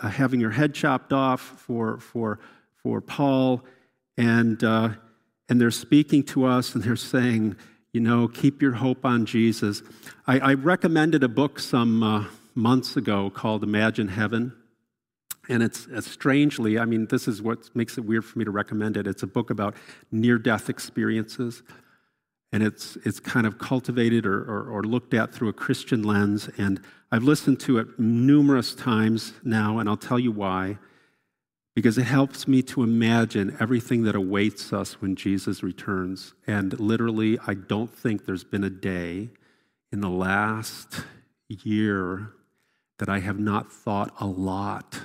having 0.01 0.39
your 0.39 0.51
head 0.51 0.73
chopped 0.73 1.13
off 1.13 1.41
for, 1.41 1.99
for, 1.99 2.39
for 2.75 2.99
Paul. 2.99 3.63
And, 4.17 4.63
uh, 4.63 4.89
and 5.49 5.61
they're 5.61 5.71
speaking 5.71 6.23
to 6.23 6.45
us 6.45 6.75
and 6.75 6.83
they're 6.83 6.95
saying, 6.95 7.55
you 7.93 8.01
know, 8.01 8.27
keep 8.27 8.61
your 8.61 8.73
hope 8.73 9.05
on 9.05 9.25
Jesus. 9.25 9.81
I, 10.27 10.39
I 10.39 10.53
recommended 10.53 11.23
a 11.23 11.29
book 11.29 11.59
some 11.59 12.03
uh, 12.03 12.25
months 12.53 12.97
ago 12.97 13.29
called 13.29 13.63
Imagine 13.63 14.09
Heaven. 14.09 14.53
And 15.49 15.63
it's, 15.63 15.87
it's, 15.89 16.11
strangely, 16.11 16.77
I 16.77 16.83
mean, 16.83 17.07
this 17.07 17.25
is 17.25 17.41
what 17.41 17.73
makes 17.73 17.97
it 17.97 18.01
weird 18.01 18.25
for 18.25 18.37
me 18.37 18.43
to 18.43 18.51
recommend 18.51 18.97
it. 18.97 19.07
It's 19.07 19.23
a 19.23 19.27
book 19.27 19.49
about 19.49 19.75
near 20.11 20.37
death 20.37 20.69
experiences 20.69 21.63
and 22.51 22.63
it's, 22.63 22.97
it's 23.03 23.19
kind 23.19 23.45
of 23.45 23.57
cultivated 23.57 24.25
or, 24.25 24.39
or, 24.43 24.69
or, 24.69 24.83
looked 24.83 25.13
at 25.13 25.33
through 25.33 25.49
a 25.49 25.53
Christian 25.53 26.03
lens. 26.03 26.49
And 26.57 26.81
I've 27.11 27.23
listened 27.23 27.59
to 27.61 27.77
it 27.77 27.99
numerous 27.99 28.73
times 28.73 29.33
now, 29.43 29.79
and 29.79 29.89
I'll 29.89 29.97
tell 29.97 30.19
you 30.19 30.31
why. 30.31 30.77
Because 31.75 31.97
it 31.97 32.05
helps 32.05 32.47
me 32.47 32.63
to 32.63 32.83
imagine 32.83 33.55
everything 33.59 34.03
that 34.03 34.15
awaits 34.15 34.73
us 34.73 35.01
when 35.01 35.15
Jesus 35.15 35.61
returns. 35.61 36.33
And 36.47 36.79
literally, 36.79 37.37
I 37.45 37.53
don't 37.53 37.93
think 37.93 38.25
there's 38.25 38.43
been 38.43 38.63
a 38.63 38.69
day 38.69 39.29
in 39.91 40.01
the 40.01 40.09
last 40.09 41.03
year 41.49 42.31
that 42.97 43.09
I 43.09 43.19
have 43.19 43.39
not 43.39 43.71
thought 43.71 44.13
a 44.19 44.25
lot 44.25 45.01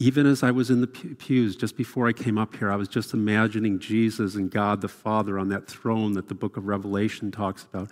even 0.00 0.26
as 0.26 0.42
I 0.42 0.50
was 0.50 0.70
in 0.70 0.80
the 0.80 0.86
pews 0.86 1.54
just 1.56 1.76
before 1.76 2.08
I 2.08 2.12
came 2.12 2.36
up 2.36 2.56
here, 2.56 2.70
I 2.70 2.76
was 2.76 2.88
just 2.88 3.14
imagining 3.14 3.78
Jesus 3.78 4.34
and 4.34 4.50
God 4.50 4.80
the 4.80 4.88
Father 4.88 5.38
on 5.38 5.48
that 5.50 5.68
throne 5.68 6.14
that 6.14 6.28
the 6.28 6.34
book 6.34 6.56
of 6.56 6.66
Revelation 6.66 7.30
talks 7.30 7.62
about 7.62 7.90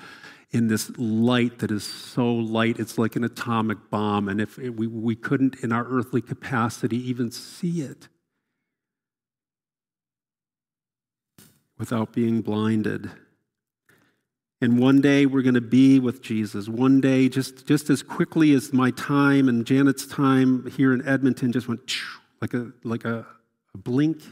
in 0.52 0.68
this 0.68 0.90
light 0.98 1.60
that 1.60 1.70
is 1.70 1.84
so 1.84 2.30
light, 2.30 2.78
it's 2.78 2.98
like 2.98 3.16
an 3.16 3.24
atomic 3.24 3.78
bomb. 3.88 4.28
And 4.28 4.40
if 4.40 4.58
we, 4.58 4.86
we 4.86 5.16
couldn't, 5.16 5.56
in 5.62 5.72
our 5.72 5.84
earthly 5.84 6.20
capacity, 6.20 6.96
even 7.08 7.30
see 7.30 7.80
it 7.80 8.08
without 11.78 12.12
being 12.12 12.42
blinded. 12.42 13.10
And 14.62 14.78
one 14.78 15.00
day 15.00 15.26
we're 15.26 15.42
going 15.42 15.54
to 15.54 15.60
be 15.60 15.98
with 15.98 16.22
Jesus. 16.22 16.68
One 16.68 17.00
day, 17.00 17.28
just, 17.28 17.66
just 17.66 17.90
as 17.90 18.00
quickly 18.00 18.54
as 18.54 18.72
my 18.72 18.92
time 18.92 19.48
and 19.48 19.66
Janet's 19.66 20.06
time 20.06 20.70
here 20.70 20.94
in 20.94 21.04
Edmonton 21.06 21.50
just 21.50 21.66
went 21.66 21.92
like 22.40 22.54
a, 22.54 22.70
like 22.84 23.04
a, 23.04 23.26
a 23.74 23.78
blink. 23.78 24.22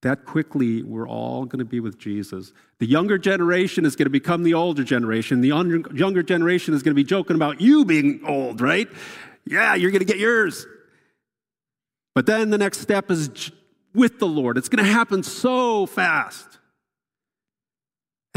that 0.00 0.24
quickly 0.24 0.82
we're 0.82 1.06
all 1.06 1.44
going 1.44 1.58
to 1.58 1.66
be 1.66 1.80
with 1.80 1.98
Jesus. 1.98 2.54
The 2.78 2.86
younger 2.86 3.18
generation 3.18 3.84
is 3.84 3.94
going 3.94 4.06
to 4.06 4.10
become 4.10 4.42
the 4.42 4.54
older 4.54 4.84
generation. 4.84 5.42
The 5.42 5.48
younger 5.48 6.22
generation 6.22 6.72
is 6.72 6.82
going 6.82 6.92
to 6.92 6.98
be 6.98 7.04
joking 7.04 7.36
about 7.36 7.60
you 7.60 7.84
being 7.84 8.22
old, 8.26 8.62
right? 8.62 8.88
Yeah, 9.44 9.74
you're 9.74 9.90
going 9.90 10.00
to 10.00 10.06
get 10.06 10.18
yours. 10.18 10.66
But 12.14 12.24
then 12.24 12.48
the 12.48 12.58
next 12.58 12.80
step 12.80 13.10
is 13.10 13.50
with 13.94 14.18
the 14.18 14.26
Lord. 14.26 14.56
It's 14.56 14.70
going 14.70 14.82
to 14.82 14.90
happen 14.90 15.22
so 15.22 15.84
fast. 15.84 16.57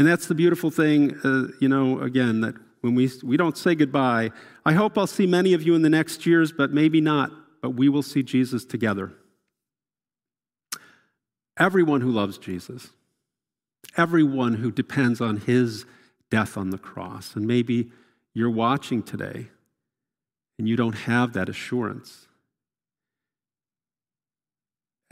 And 0.02 0.10
that's 0.10 0.26
the 0.26 0.34
beautiful 0.34 0.72
thing, 0.72 1.16
uh, 1.22 1.52
you 1.60 1.68
know, 1.68 2.00
again, 2.00 2.40
that 2.40 2.56
when 2.80 2.96
we, 2.96 3.08
we 3.22 3.36
don't 3.36 3.56
say 3.56 3.76
goodbye, 3.76 4.32
I 4.66 4.72
hope 4.72 4.98
I'll 4.98 5.06
see 5.06 5.28
many 5.28 5.52
of 5.52 5.62
you 5.62 5.76
in 5.76 5.82
the 5.82 5.88
next 5.88 6.26
years, 6.26 6.50
but 6.50 6.72
maybe 6.72 7.00
not, 7.00 7.30
but 7.60 7.76
we 7.76 7.88
will 7.88 8.02
see 8.02 8.24
Jesus 8.24 8.64
together. 8.64 9.12
Everyone 11.56 12.00
who 12.00 12.10
loves 12.10 12.36
Jesus, 12.36 12.88
everyone 13.96 14.54
who 14.54 14.72
depends 14.72 15.20
on 15.20 15.36
his 15.36 15.84
death 16.32 16.56
on 16.56 16.70
the 16.70 16.78
cross. 16.78 17.36
And 17.36 17.46
maybe 17.46 17.92
you're 18.34 18.50
watching 18.50 19.04
today 19.04 19.50
and 20.58 20.68
you 20.68 20.74
don't 20.74 20.94
have 20.94 21.32
that 21.34 21.48
assurance. 21.48 22.26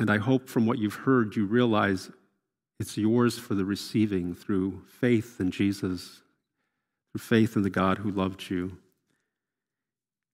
And 0.00 0.10
I 0.10 0.18
hope 0.18 0.48
from 0.48 0.66
what 0.66 0.78
you've 0.78 0.94
heard, 0.94 1.36
you 1.36 1.46
realize 1.46 2.10
it's 2.80 2.96
yours 2.96 3.38
for 3.38 3.54
the 3.54 3.64
receiving 3.64 4.34
through 4.34 4.82
faith 5.00 5.38
in 5.38 5.50
Jesus, 5.50 6.22
through 7.12 7.20
faith 7.20 7.54
in 7.54 7.62
the 7.62 7.70
God 7.70 7.98
who 7.98 8.10
loved 8.10 8.48
you. 8.48 8.78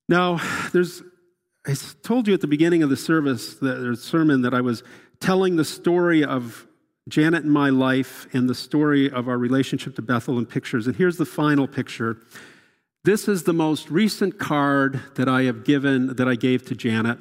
Now, 0.09 0.41
there's, 0.73 1.03
I 1.67 1.75
told 2.05 2.29
you 2.29 2.35
at 2.35 2.41
the 2.41 2.47
beginning 2.47 2.85
of 2.85 2.89
the 2.89 2.97
service, 2.97 3.55
the 3.55 3.97
sermon, 4.01 4.43
that 4.43 4.55
I 4.55 4.61
was 4.61 4.85
telling 5.19 5.57
the 5.57 5.65
story 5.65 6.25
of 6.25 6.69
Janet 7.09 7.43
and 7.43 7.53
my 7.53 7.71
life 7.71 8.29
and 8.33 8.49
the 8.49 8.55
story 8.55 9.11
of 9.11 9.29
our 9.29 9.39
relationship 9.39 9.97
to 9.97 10.03
Bethel 10.03 10.39
in 10.39 10.47
pictures. 10.47 10.87
And 10.87 10.95
here's 10.95 11.17
the 11.17 11.27
final 11.27 11.67
picture. 11.67 12.17
This 13.03 13.27
is 13.27 13.43
the 13.43 13.53
most 13.53 13.91
recent 13.91 14.39
card 14.39 15.01
that 15.17 15.29
I 15.29 15.43
have 15.43 15.65
given, 15.65 16.15
that 16.15 16.29
I 16.29 16.37
gave 16.37 16.65
to 16.67 16.77
Janet. 16.77 17.19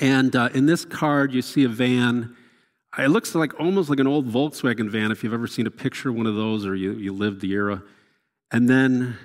And 0.00 0.34
uh, 0.34 0.48
in 0.52 0.66
this 0.66 0.84
card, 0.84 1.32
you 1.32 1.42
see 1.42 1.62
a 1.62 1.68
van. 1.68 2.36
It 2.98 3.08
looks 3.08 3.34
like 3.34 3.58
almost 3.60 3.88
like 3.88 4.00
an 4.00 4.06
old 4.06 4.26
Volkswagen 4.28 4.90
van, 4.90 5.12
if 5.12 5.22
you've 5.22 5.32
ever 5.32 5.46
seen 5.46 5.66
a 5.66 5.70
picture 5.70 6.08
of 6.08 6.16
one 6.16 6.26
of 6.26 6.34
those 6.34 6.66
or 6.66 6.74
you, 6.74 6.92
you 6.92 7.12
lived 7.12 7.40
the 7.40 7.52
era. 7.52 7.82
And 8.50 8.68
then 8.68 9.16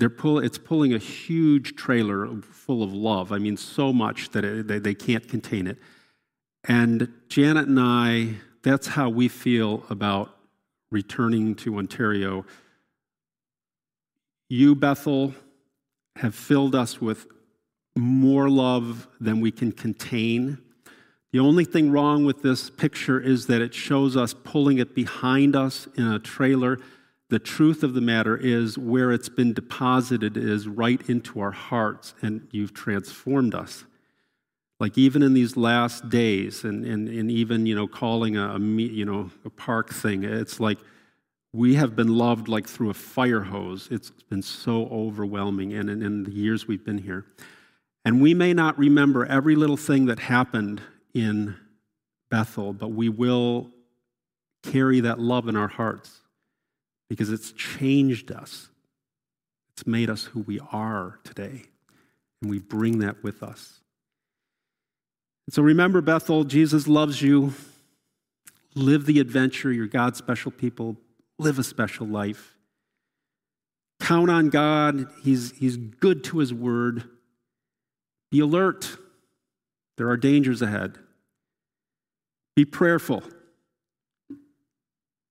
they're 0.00 0.10
pull, 0.10 0.40
it's 0.40 0.58
pulling 0.58 0.92
a 0.92 0.98
huge 0.98 1.76
trailer 1.76 2.28
full 2.42 2.82
of 2.82 2.92
love. 2.92 3.30
I 3.30 3.38
mean, 3.38 3.56
so 3.56 3.92
much 3.92 4.30
that 4.30 4.44
it, 4.44 4.66
they, 4.66 4.80
they 4.80 4.94
can't 4.94 5.28
contain 5.28 5.68
it. 5.68 5.78
And 6.64 7.12
Janet 7.28 7.68
and 7.68 7.78
I, 7.78 8.34
that's 8.62 8.88
how 8.88 9.10
we 9.10 9.28
feel 9.28 9.84
about 9.88 10.36
returning 10.90 11.54
to 11.56 11.78
Ontario. 11.78 12.44
You, 14.48 14.74
Bethel, 14.74 15.34
have 16.16 16.34
filled 16.34 16.74
us 16.74 17.00
with 17.00 17.26
more 17.96 18.48
love 18.50 19.06
than 19.20 19.40
we 19.40 19.52
can 19.52 19.70
contain. 19.70 20.58
The 21.34 21.40
only 21.40 21.64
thing 21.64 21.90
wrong 21.90 22.24
with 22.24 22.42
this 22.42 22.70
picture 22.70 23.18
is 23.18 23.48
that 23.48 23.60
it 23.60 23.74
shows 23.74 24.16
us 24.16 24.32
pulling 24.32 24.78
it 24.78 24.94
behind 24.94 25.56
us 25.56 25.88
in 25.96 26.06
a 26.06 26.20
trailer. 26.20 26.78
The 27.28 27.40
truth 27.40 27.82
of 27.82 27.92
the 27.92 28.00
matter 28.00 28.36
is, 28.36 28.78
where 28.78 29.10
it's 29.10 29.28
been 29.28 29.52
deposited 29.52 30.36
is 30.36 30.68
right 30.68 31.00
into 31.08 31.40
our 31.40 31.50
hearts, 31.50 32.14
and 32.22 32.46
you've 32.52 32.72
transformed 32.72 33.52
us. 33.52 33.82
Like 34.78 34.96
even 34.96 35.24
in 35.24 35.34
these 35.34 35.56
last 35.56 36.08
days, 36.08 36.62
and, 36.62 36.84
and, 36.84 37.08
and 37.08 37.28
even 37.32 37.66
you 37.66 37.74
know 37.74 37.88
calling 37.88 38.36
a, 38.36 38.54
a 38.54 38.60
you 38.60 39.04
know 39.04 39.28
a 39.44 39.50
park 39.50 39.92
thing, 39.92 40.22
it's 40.22 40.60
like 40.60 40.78
we 41.52 41.74
have 41.74 41.96
been 41.96 42.16
loved 42.16 42.46
like 42.46 42.68
through 42.68 42.90
a 42.90 42.94
fire 42.94 43.42
hose. 43.42 43.88
It's 43.90 44.10
been 44.30 44.42
so 44.42 44.86
overwhelming, 44.86 45.72
and 45.72 45.90
in, 45.90 46.00
in 46.00 46.22
the 46.22 46.30
years 46.30 46.68
we've 46.68 46.84
been 46.84 46.98
here, 46.98 47.26
and 48.04 48.22
we 48.22 48.34
may 48.34 48.54
not 48.54 48.78
remember 48.78 49.26
every 49.26 49.56
little 49.56 49.76
thing 49.76 50.06
that 50.06 50.20
happened 50.20 50.80
in 51.14 51.56
Bethel, 52.30 52.72
but 52.72 52.88
we 52.88 53.08
will 53.08 53.70
carry 54.62 55.00
that 55.00 55.20
love 55.20 55.48
in 55.48 55.56
our 55.56 55.68
hearts 55.68 56.20
because 57.08 57.30
it's 57.30 57.52
changed 57.52 58.32
us. 58.32 58.68
It's 59.76 59.86
made 59.86 60.10
us 60.10 60.24
who 60.24 60.40
we 60.40 60.60
are 60.72 61.18
today, 61.24 61.62
and 62.40 62.50
we 62.50 62.58
bring 62.58 62.98
that 63.00 63.22
with 63.22 63.42
us. 63.42 63.80
And 65.46 65.54
so 65.54 65.62
remember, 65.62 66.00
Bethel, 66.00 66.44
Jesus 66.44 66.88
loves 66.88 67.20
you. 67.22 67.52
Live 68.74 69.06
the 69.06 69.20
adventure. 69.20 69.72
You're 69.72 69.86
God's 69.86 70.18
special 70.18 70.50
people. 70.50 70.96
Live 71.38 71.58
a 71.58 71.64
special 71.64 72.06
life. 72.06 72.56
Count 74.00 74.30
on 74.30 74.48
God. 74.48 75.06
He's, 75.22 75.52
he's 75.52 75.76
good 75.76 76.24
to 76.24 76.38
his 76.38 76.52
word. 76.52 77.04
Be 78.30 78.40
alert. 78.40 78.96
There 79.96 80.08
are 80.08 80.16
dangers 80.16 80.62
ahead. 80.62 80.98
Be 82.56 82.64
prayerful. 82.64 83.22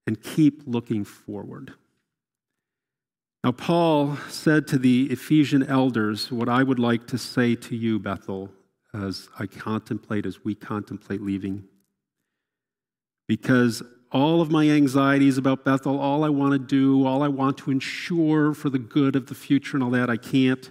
And 0.05 0.21
keep 0.21 0.63
looking 0.65 1.05
forward. 1.05 1.73
Now, 3.43 3.51
Paul 3.51 4.17
said 4.29 4.67
to 4.67 4.77
the 4.77 5.07
Ephesian 5.11 5.63
elders 5.63 6.31
what 6.31 6.47
I 6.47 6.63
would 6.63 6.79
like 6.79 7.07
to 7.07 7.17
say 7.17 7.55
to 7.55 7.75
you, 7.75 7.99
Bethel, 7.99 8.49
as 8.93 9.29
I 9.37 9.47
contemplate, 9.47 10.25
as 10.25 10.43
we 10.45 10.55
contemplate 10.55 11.21
leaving. 11.21 11.65
Because 13.27 13.83
all 14.11 14.41
of 14.41 14.51
my 14.51 14.69
anxieties 14.69 15.37
about 15.37 15.65
Bethel, 15.65 15.99
all 15.99 16.23
I 16.23 16.29
want 16.29 16.53
to 16.53 16.59
do, 16.59 17.05
all 17.05 17.23
I 17.23 17.27
want 17.27 17.57
to 17.59 17.71
ensure 17.71 18.53
for 18.53 18.69
the 18.69 18.79
good 18.79 19.15
of 19.15 19.27
the 19.27 19.35
future 19.35 19.75
and 19.75 19.83
all 19.83 19.89
that, 19.89 20.09
I 20.09 20.17
can't. 20.17 20.69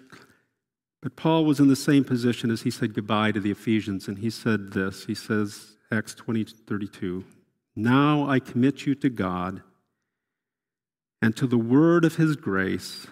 But 1.02 1.16
Paul 1.16 1.44
was 1.44 1.58
in 1.58 1.68
the 1.68 1.76
same 1.76 2.04
position 2.04 2.50
as 2.50 2.62
he 2.62 2.70
said 2.70 2.94
goodbye 2.94 3.32
to 3.32 3.40
the 3.40 3.50
Ephesians, 3.50 4.06
and 4.08 4.18
he 4.18 4.30
said 4.30 4.72
this. 4.72 5.06
He 5.06 5.14
says, 5.14 5.71
Acts 5.92 6.14
20 6.14 6.44
32, 6.44 7.22
Now 7.76 8.26
I 8.26 8.38
commit 8.38 8.86
you 8.86 8.94
to 8.94 9.10
God 9.10 9.62
and 11.20 11.36
to 11.36 11.46
the 11.46 11.58
word 11.58 12.06
of 12.06 12.16
his 12.16 12.34
grace, 12.34 13.06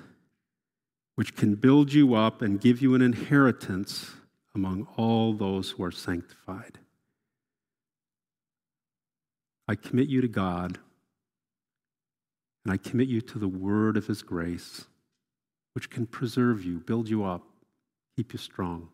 which 1.15 1.37
can 1.37 1.57
build 1.57 1.93
you 1.93 2.15
up 2.15 2.41
and 2.41 2.59
give 2.59 2.81
you 2.81 2.95
an 2.95 3.03
inheritance 3.03 4.13
among 4.55 4.89
all 4.97 5.35
those 5.35 5.73
who 5.73 5.85
are 5.85 5.93
sanctified. 5.93 6.79
I 9.69 9.75
commit 9.75 10.09
you 10.09 10.23
to 10.23 10.29
God, 10.29 10.79
and 12.65 12.73
I 12.73 12.79
commit 12.79 13.09
you 13.09 13.21
to 13.21 13.39
the 13.39 13.47
word 13.47 13.99
of 13.99 14.07
his 14.07 14.23
grace, 14.23 14.87
which 15.75 15.91
can 15.91 16.07
preserve 16.07 16.65
you, 16.65 16.79
build 16.81 17.11
you 17.11 17.25
up, 17.25 17.43
keep 18.17 18.33
you 18.33 18.39
strong. 18.39 18.89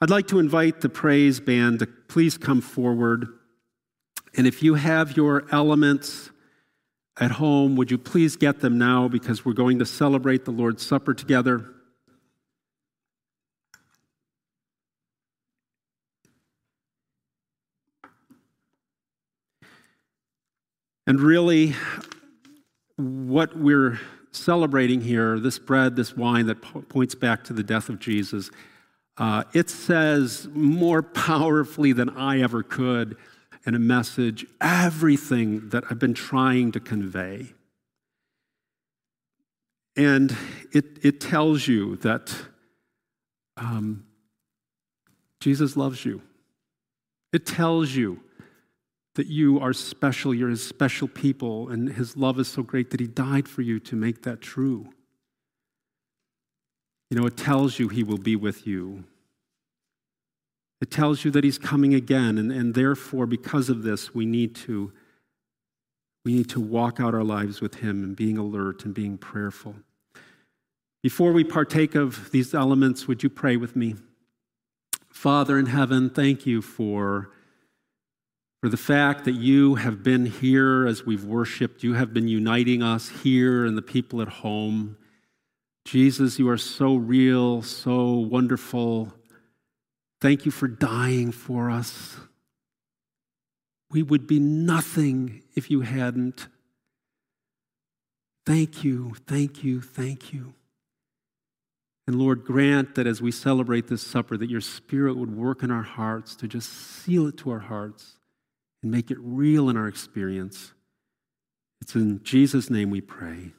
I'd 0.00 0.10
like 0.10 0.26
to 0.28 0.38
invite 0.38 0.82
the 0.82 0.90
praise 0.90 1.40
band 1.40 1.78
to 1.78 1.86
please 1.86 2.36
come 2.36 2.60
forward. 2.60 3.28
And 4.36 4.46
if 4.46 4.62
you 4.62 4.74
have 4.74 5.16
your 5.16 5.46
elements 5.50 6.30
at 7.18 7.32
home, 7.32 7.76
would 7.76 7.90
you 7.90 7.96
please 7.96 8.36
get 8.36 8.60
them 8.60 8.76
now 8.76 9.08
because 9.08 9.44
we're 9.44 9.54
going 9.54 9.78
to 9.78 9.86
celebrate 9.86 10.44
the 10.44 10.50
Lord's 10.50 10.84
Supper 10.84 11.14
together. 11.14 11.64
And 21.06 21.20
really, 21.20 21.74
what 22.96 23.56
we're 23.56 24.00
celebrating 24.32 25.00
here, 25.00 25.38
this 25.38 25.58
bread, 25.58 25.96
this 25.96 26.16
wine 26.16 26.46
that 26.46 26.60
points 26.88 27.14
back 27.14 27.44
to 27.44 27.52
the 27.52 27.62
death 27.62 27.88
of 27.88 28.00
Jesus, 28.00 28.50
uh, 29.18 29.44
it 29.54 29.70
says 29.70 30.48
more 30.52 31.02
powerfully 31.02 31.92
than 31.92 32.10
I 32.10 32.40
ever 32.40 32.62
could 32.62 33.16
in 33.64 33.74
a 33.74 33.78
message 33.78 34.46
everything 34.60 35.70
that 35.70 35.84
I've 35.90 35.98
been 35.98 36.14
trying 36.14 36.72
to 36.72 36.80
convey. 36.80 37.46
And 39.96 40.36
it, 40.72 40.98
it 41.02 41.20
tells 41.20 41.66
you 41.66 41.96
that 41.96 42.34
um, 43.56 44.04
Jesus 45.40 45.76
loves 45.76 46.04
you. 46.04 46.22
It 47.32 47.46
tells 47.46 47.94
you 47.94 48.20
that 49.14 49.26
you 49.26 49.58
are 49.58 49.72
special, 49.72 50.34
you're 50.34 50.50
his 50.50 50.66
special 50.66 51.08
people, 51.08 51.70
and 51.70 51.88
his 51.88 52.16
love 52.16 52.38
is 52.38 52.48
so 52.48 52.62
great 52.62 52.90
that 52.90 53.00
he 53.00 53.06
died 53.06 53.48
for 53.48 53.62
you 53.62 53.80
to 53.80 53.96
make 53.96 54.22
that 54.22 54.42
true. 54.42 54.90
You 57.10 57.18
know, 57.18 57.26
it 57.26 57.36
tells 57.36 57.78
you 57.78 57.88
he 57.88 58.02
will 58.02 58.18
be 58.18 58.36
with 58.36 58.66
you. 58.66 59.04
It 60.80 60.90
tells 60.90 61.24
you 61.24 61.30
that 61.30 61.44
he's 61.44 61.58
coming 61.58 61.94
again, 61.94 62.36
and, 62.36 62.52
and 62.52 62.74
therefore, 62.74 63.26
because 63.26 63.70
of 63.70 63.82
this, 63.82 64.14
we 64.14 64.26
need 64.26 64.54
to 64.56 64.92
we 66.24 66.34
need 66.34 66.50
to 66.50 66.60
walk 66.60 66.98
out 66.98 67.14
our 67.14 67.22
lives 67.22 67.60
with 67.60 67.76
him 67.76 68.02
and 68.02 68.16
being 68.16 68.36
alert 68.36 68.84
and 68.84 68.92
being 68.92 69.16
prayerful. 69.16 69.76
Before 71.00 71.30
we 71.30 71.44
partake 71.44 71.94
of 71.94 72.32
these 72.32 72.52
elements, 72.52 73.06
would 73.06 73.22
you 73.22 73.30
pray 73.30 73.56
with 73.56 73.76
me? 73.76 73.94
Father 75.08 75.56
in 75.56 75.66
heaven, 75.66 76.10
thank 76.10 76.44
you 76.44 76.60
for 76.60 77.30
for 78.60 78.68
the 78.68 78.76
fact 78.76 79.24
that 79.24 79.36
you 79.36 79.76
have 79.76 80.02
been 80.02 80.26
here 80.26 80.84
as 80.84 81.06
we've 81.06 81.24
worshiped. 81.24 81.84
You 81.84 81.94
have 81.94 82.12
been 82.12 82.26
uniting 82.26 82.82
us 82.82 83.08
here 83.08 83.64
and 83.64 83.78
the 83.78 83.82
people 83.82 84.20
at 84.20 84.28
home. 84.28 84.96
Jesus, 85.86 86.40
you 86.40 86.48
are 86.48 86.58
so 86.58 86.96
real, 86.96 87.62
so 87.62 88.14
wonderful. 88.14 89.12
Thank 90.20 90.44
you 90.44 90.50
for 90.50 90.66
dying 90.66 91.30
for 91.30 91.70
us. 91.70 92.16
We 93.92 94.02
would 94.02 94.26
be 94.26 94.40
nothing 94.40 95.44
if 95.54 95.70
you 95.70 95.82
hadn't. 95.82 96.48
Thank 98.44 98.82
you, 98.82 99.14
thank 99.28 99.62
you, 99.62 99.80
thank 99.80 100.32
you. 100.32 100.54
And 102.08 102.18
Lord, 102.18 102.44
grant 102.44 102.96
that 102.96 103.06
as 103.06 103.22
we 103.22 103.30
celebrate 103.30 103.86
this 103.86 104.02
supper, 104.02 104.36
that 104.36 104.50
your 104.50 104.60
Spirit 104.60 105.16
would 105.16 105.36
work 105.36 105.62
in 105.62 105.70
our 105.70 105.82
hearts 105.82 106.34
to 106.36 106.48
just 106.48 106.68
seal 106.72 107.28
it 107.28 107.36
to 107.38 107.50
our 107.50 107.60
hearts 107.60 108.16
and 108.82 108.90
make 108.90 109.12
it 109.12 109.18
real 109.20 109.68
in 109.68 109.76
our 109.76 109.86
experience. 109.86 110.72
It's 111.80 111.94
in 111.94 112.24
Jesus' 112.24 112.70
name 112.70 112.90
we 112.90 113.00
pray. 113.00 113.52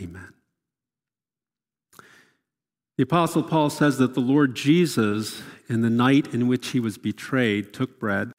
Amen. 0.00 0.34
The 2.98 3.04
Apostle 3.04 3.44
Paul 3.44 3.70
says 3.70 3.98
that 3.98 4.14
the 4.14 4.20
Lord 4.20 4.56
Jesus, 4.56 5.40
in 5.68 5.82
the 5.82 5.88
night 5.88 6.34
in 6.34 6.48
which 6.48 6.70
he 6.70 6.80
was 6.80 6.98
betrayed, 6.98 7.72
took 7.72 8.00
bread. 8.00 8.32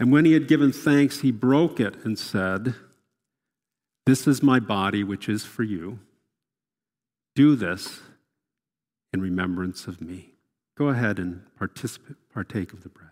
And 0.00 0.10
when 0.10 0.24
he 0.24 0.32
had 0.32 0.48
given 0.48 0.72
thanks, 0.72 1.20
he 1.20 1.30
broke 1.30 1.78
it 1.78 2.04
and 2.04 2.18
said, 2.18 2.74
This 4.06 4.26
is 4.26 4.42
my 4.42 4.58
body, 4.58 5.04
which 5.04 5.28
is 5.28 5.44
for 5.44 5.62
you. 5.62 6.00
Do 7.36 7.54
this 7.54 8.00
in 9.12 9.20
remembrance 9.20 9.86
of 9.86 10.00
me. 10.00 10.32
Go 10.76 10.88
ahead 10.88 11.20
and 11.20 11.42
participate, 11.56 12.16
partake 12.34 12.72
of 12.72 12.82
the 12.82 12.88
bread. 12.88 13.11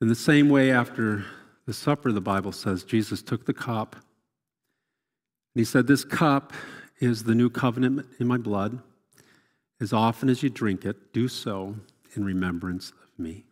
In 0.00 0.08
the 0.08 0.14
same 0.14 0.48
way, 0.48 0.70
after 0.72 1.24
the 1.66 1.74
supper, 1.74 2.10
the 2.10 2.22
Bible 2.22 2.52
says, 2.52 2.84
Jesus 2.84 3.22
took 3.22 3.44
the 3.44 3.52
cup 3.52 3.94
and 3.94 5.60
he 5.60 5.64
said, 5.64 5.86
This 5.86 6.04
cup 6.04 6.52
is 7.00 7.24
the 7.24 7.34
new 7.34 7.50
covenant 7.50 8.06
in 8.18 8.26
my 8.26 8.38
blood. 8.38 8.80
As 9.80 9.92
often 9.92 10.28
as 10.28 10.42
you 10.42 10.50
drink 10.50 10.84
it, 10.84 11.12
do 11.12 11.28
so 11.28 11.76
in 12.14 12.24
remembrance 12.24 12.92
of 13.02 13.18
me. 13.18 13.44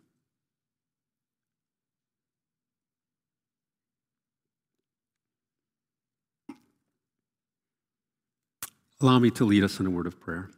Allow 9.01 9.19
me 9.19 9.31
to 9.31 9.45
lead 9.45 9.63
us 9.63 9.79
in 9.79 9.85
a 9.85 9.89
word 9.89 10.07
of 10.07 10.19
prayer. 10.19 10.49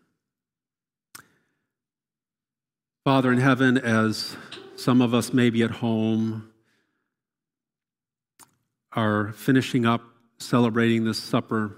Father 3.03 3.31
in 3.31 3.39
heaven, 3.39 3.77
as 3.77 4.35
some 4.81 5.01
of 5.01 5.13
us, 5.13 5.31
maybe 5.31 5.61
at 5.63 5.71
home, 5.71 6.51
are 8.93 9.31
finishing 9.33 9.85
up 9.85 10.01
celebrating 10.39 11.05
this 11.05 11.21
supper. 11.21 11.77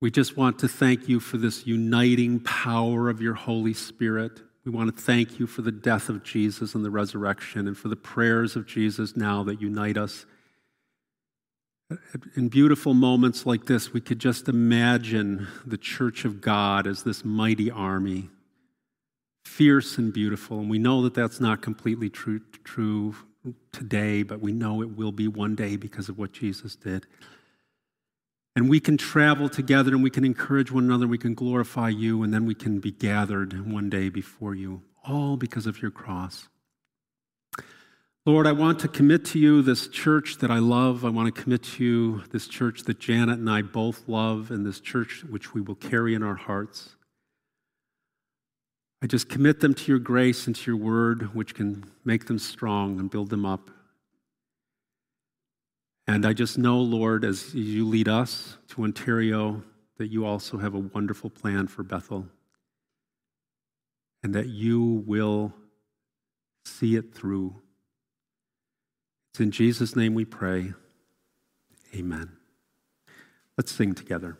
We 0.00 0.10
just 0.10 0.36
want 0.36 0.58
to 0.60 0.68
thank 0.68 1.08
you 1.08 1.20
for 1.20 1.36
this 1.36 1.66
uniting 1.66 2.40
power 2.40 3.08
of 3.08 3.20
your 3.20 3.34
Holy 3.34 3.74
Spirit. 3.74 4.40
We 4.64 4.72
want 4.72 4.94
to 4.94 5.02
thank 5.02 5.38
you 5.38 5.46
for 5.46 5.62
the 5.62 5.72
death 5.72 6.08
of 6.08 6.22
Jesus 6.22 6.74
and 6.74 6.84
the 6.84 6.90
resurrection 6.90 7.68
and 7.68 7.76
for 7.76 7.88
the 7.88 7.96
prayers 7.96 8.56
of 8.56 8.66
Jesus 8.66 9.16
now 9.16 9.44
that 9.44 9.60
unite 9.60 9.96
us. 9.96 10.26
In 12.34 12.48
beautiful 12.48 12.94
moments 12.94 13.44
like 13.44 13.66
this, 13.66 13.92
we 13.92 14.00
could 14.00 14.18
just 14.18 14.48
imagine 14.48 15.46
the 15.66 15.76
church 15.76 16.24
of 16.24 16.40
God 16.40 16.86
as 16.86 17.02
this 17.02 17.24
mighty 17.24 17.70
army 17.70 18.30
fierce 19.44 19.98
and 19.98 20.12
beautiful. 20.12 20.58
And 20.60 20.70
we 20.70 20.78
know 20.78 21.02
that 21.02 21.14
that's 21.14 21.40
not 21.40 21.62
completely 21.62 22.10
true, 22.10 22.40
true 22.64 23.14
today, 23.72 24.22
but 24.22 24.40
we 24.40 24.52
know 24.52 24.82
it 24.82 24.96
will 24.96 25.12
be 25.12 25.28
one 25.28 25.54
day 25.54 25.76
because 25.76 26.08
of 26.08 26.18
what 26.18 26.32
Jesus 26.32 26.76
did. 26.76 27.06
And 28.56 28.68
we 28.68 28.80
can 28.80 28.96
travel 28.96 29.48
together 29.48 29.92
and 29.92 30.02
we 30.02 30.10
can 30.10 30.24
encourage 30.24 30.70
one 30.70 30.84
another, 30.84 31.06
we 31.06 31.18
can 31.18 31.34
glorify 31.34 31.88
you, 31.88 32.22
and 32.22 32.32
then 32.32 32.46
we 32.46 32.54
can 32.54 32.78
be 32.78 32.92
gathered 32.92 33.70
one 33.70 33.90
day 33.90 34.08
before 34.08 34.54
you, 34.54 34.82
all 35.04 35.36
because 35.36 35.66
of 35.66 35.82
your 35.82 35.90
cross. 35.90 36.48
Lord, 38.26 38.46
I 38.46 38.52
want 38.52 38.78
to 38.78 38.88
commit 38.88 39.24
to 39.26 39.38
you 39.38 39.60
this 39.60 39.86
church 39.88 40.38
that 40.38 40.50
I 40.50 40.58
love. 40.58 41.04
I 41.04 41.10
want 41.10 41.34
to 41.34 41.42
commit 41.42 41.62
to 41.64 41.84
you 41.84 42.22
this 42.30 42.46
church 42.46 42.84
that 42.84 42.98
Janet 42.98 43.38
and 43.38 43.50
I 43.50 43.60
both 43.60 44.08
love, 44.08 44.50
and 44.50 44.64
this 44.64 44.80
church 44.80 45.24
which 45.28 45.52
we 45.52 45.60
will 45.60 45.74
carry 45.74 46.14
in 46.14 46.22
our 46.22 46.36
hearts. 46.36 46.96
I 49.04 49.06
just 49.06 49.28
commit 49.28 49.60
them 49.60 49.74
to 49.74 49.92
your 49.92 49.98
grace 49.98 50.46
and 50.46 50.56
to 50.56 50.70
your 50.70 50.80
word, 50.80 51.34
which 51.34 51.54
can 51.54 51.84
make 52.06 52.24
them 52.24 52.38
strong 52.38 52.98
and 52.98 53.10
build 53.10 53.28
them 53.28 53.44
up. 53.44 53.70
And 56.06 56.24
I 56.24 56.32
just 56.32 56.56
know, 56.56 56.80
Lord, 56.80 57.22
as 57.22 57.54
you 57.54 57.86
lead 57.86 58.08
us 58.08 58.56
to 58.68 58.82
Ontario, 58.82 59.62
that 59.98 60.06
you 60.06 60.24
also 60.24 60.56
have 60.56 60.72
a 60.72 60.78
wonderful 60.78 61.28
plan 61.28 61.66
for 61.66 61.82
Bethel 61.82 62.26
and 64.22 64.34
that 64.34 64.46
you 64.46 65.04
will 65.06 65.52
see 66.64 66.96
it 66.96 67.14
through. 67.14 67.60
It's 69.34 69.40
in 69.40 69.50
Jesus' 69.50 69.94
name 69.94 70.14
we 70.14 70.24
pray. 70.24 70.72
Amen. 71.94 72.38
Let's 73.58 73.70
sing 73.70 73.92
together. 73.92 74.38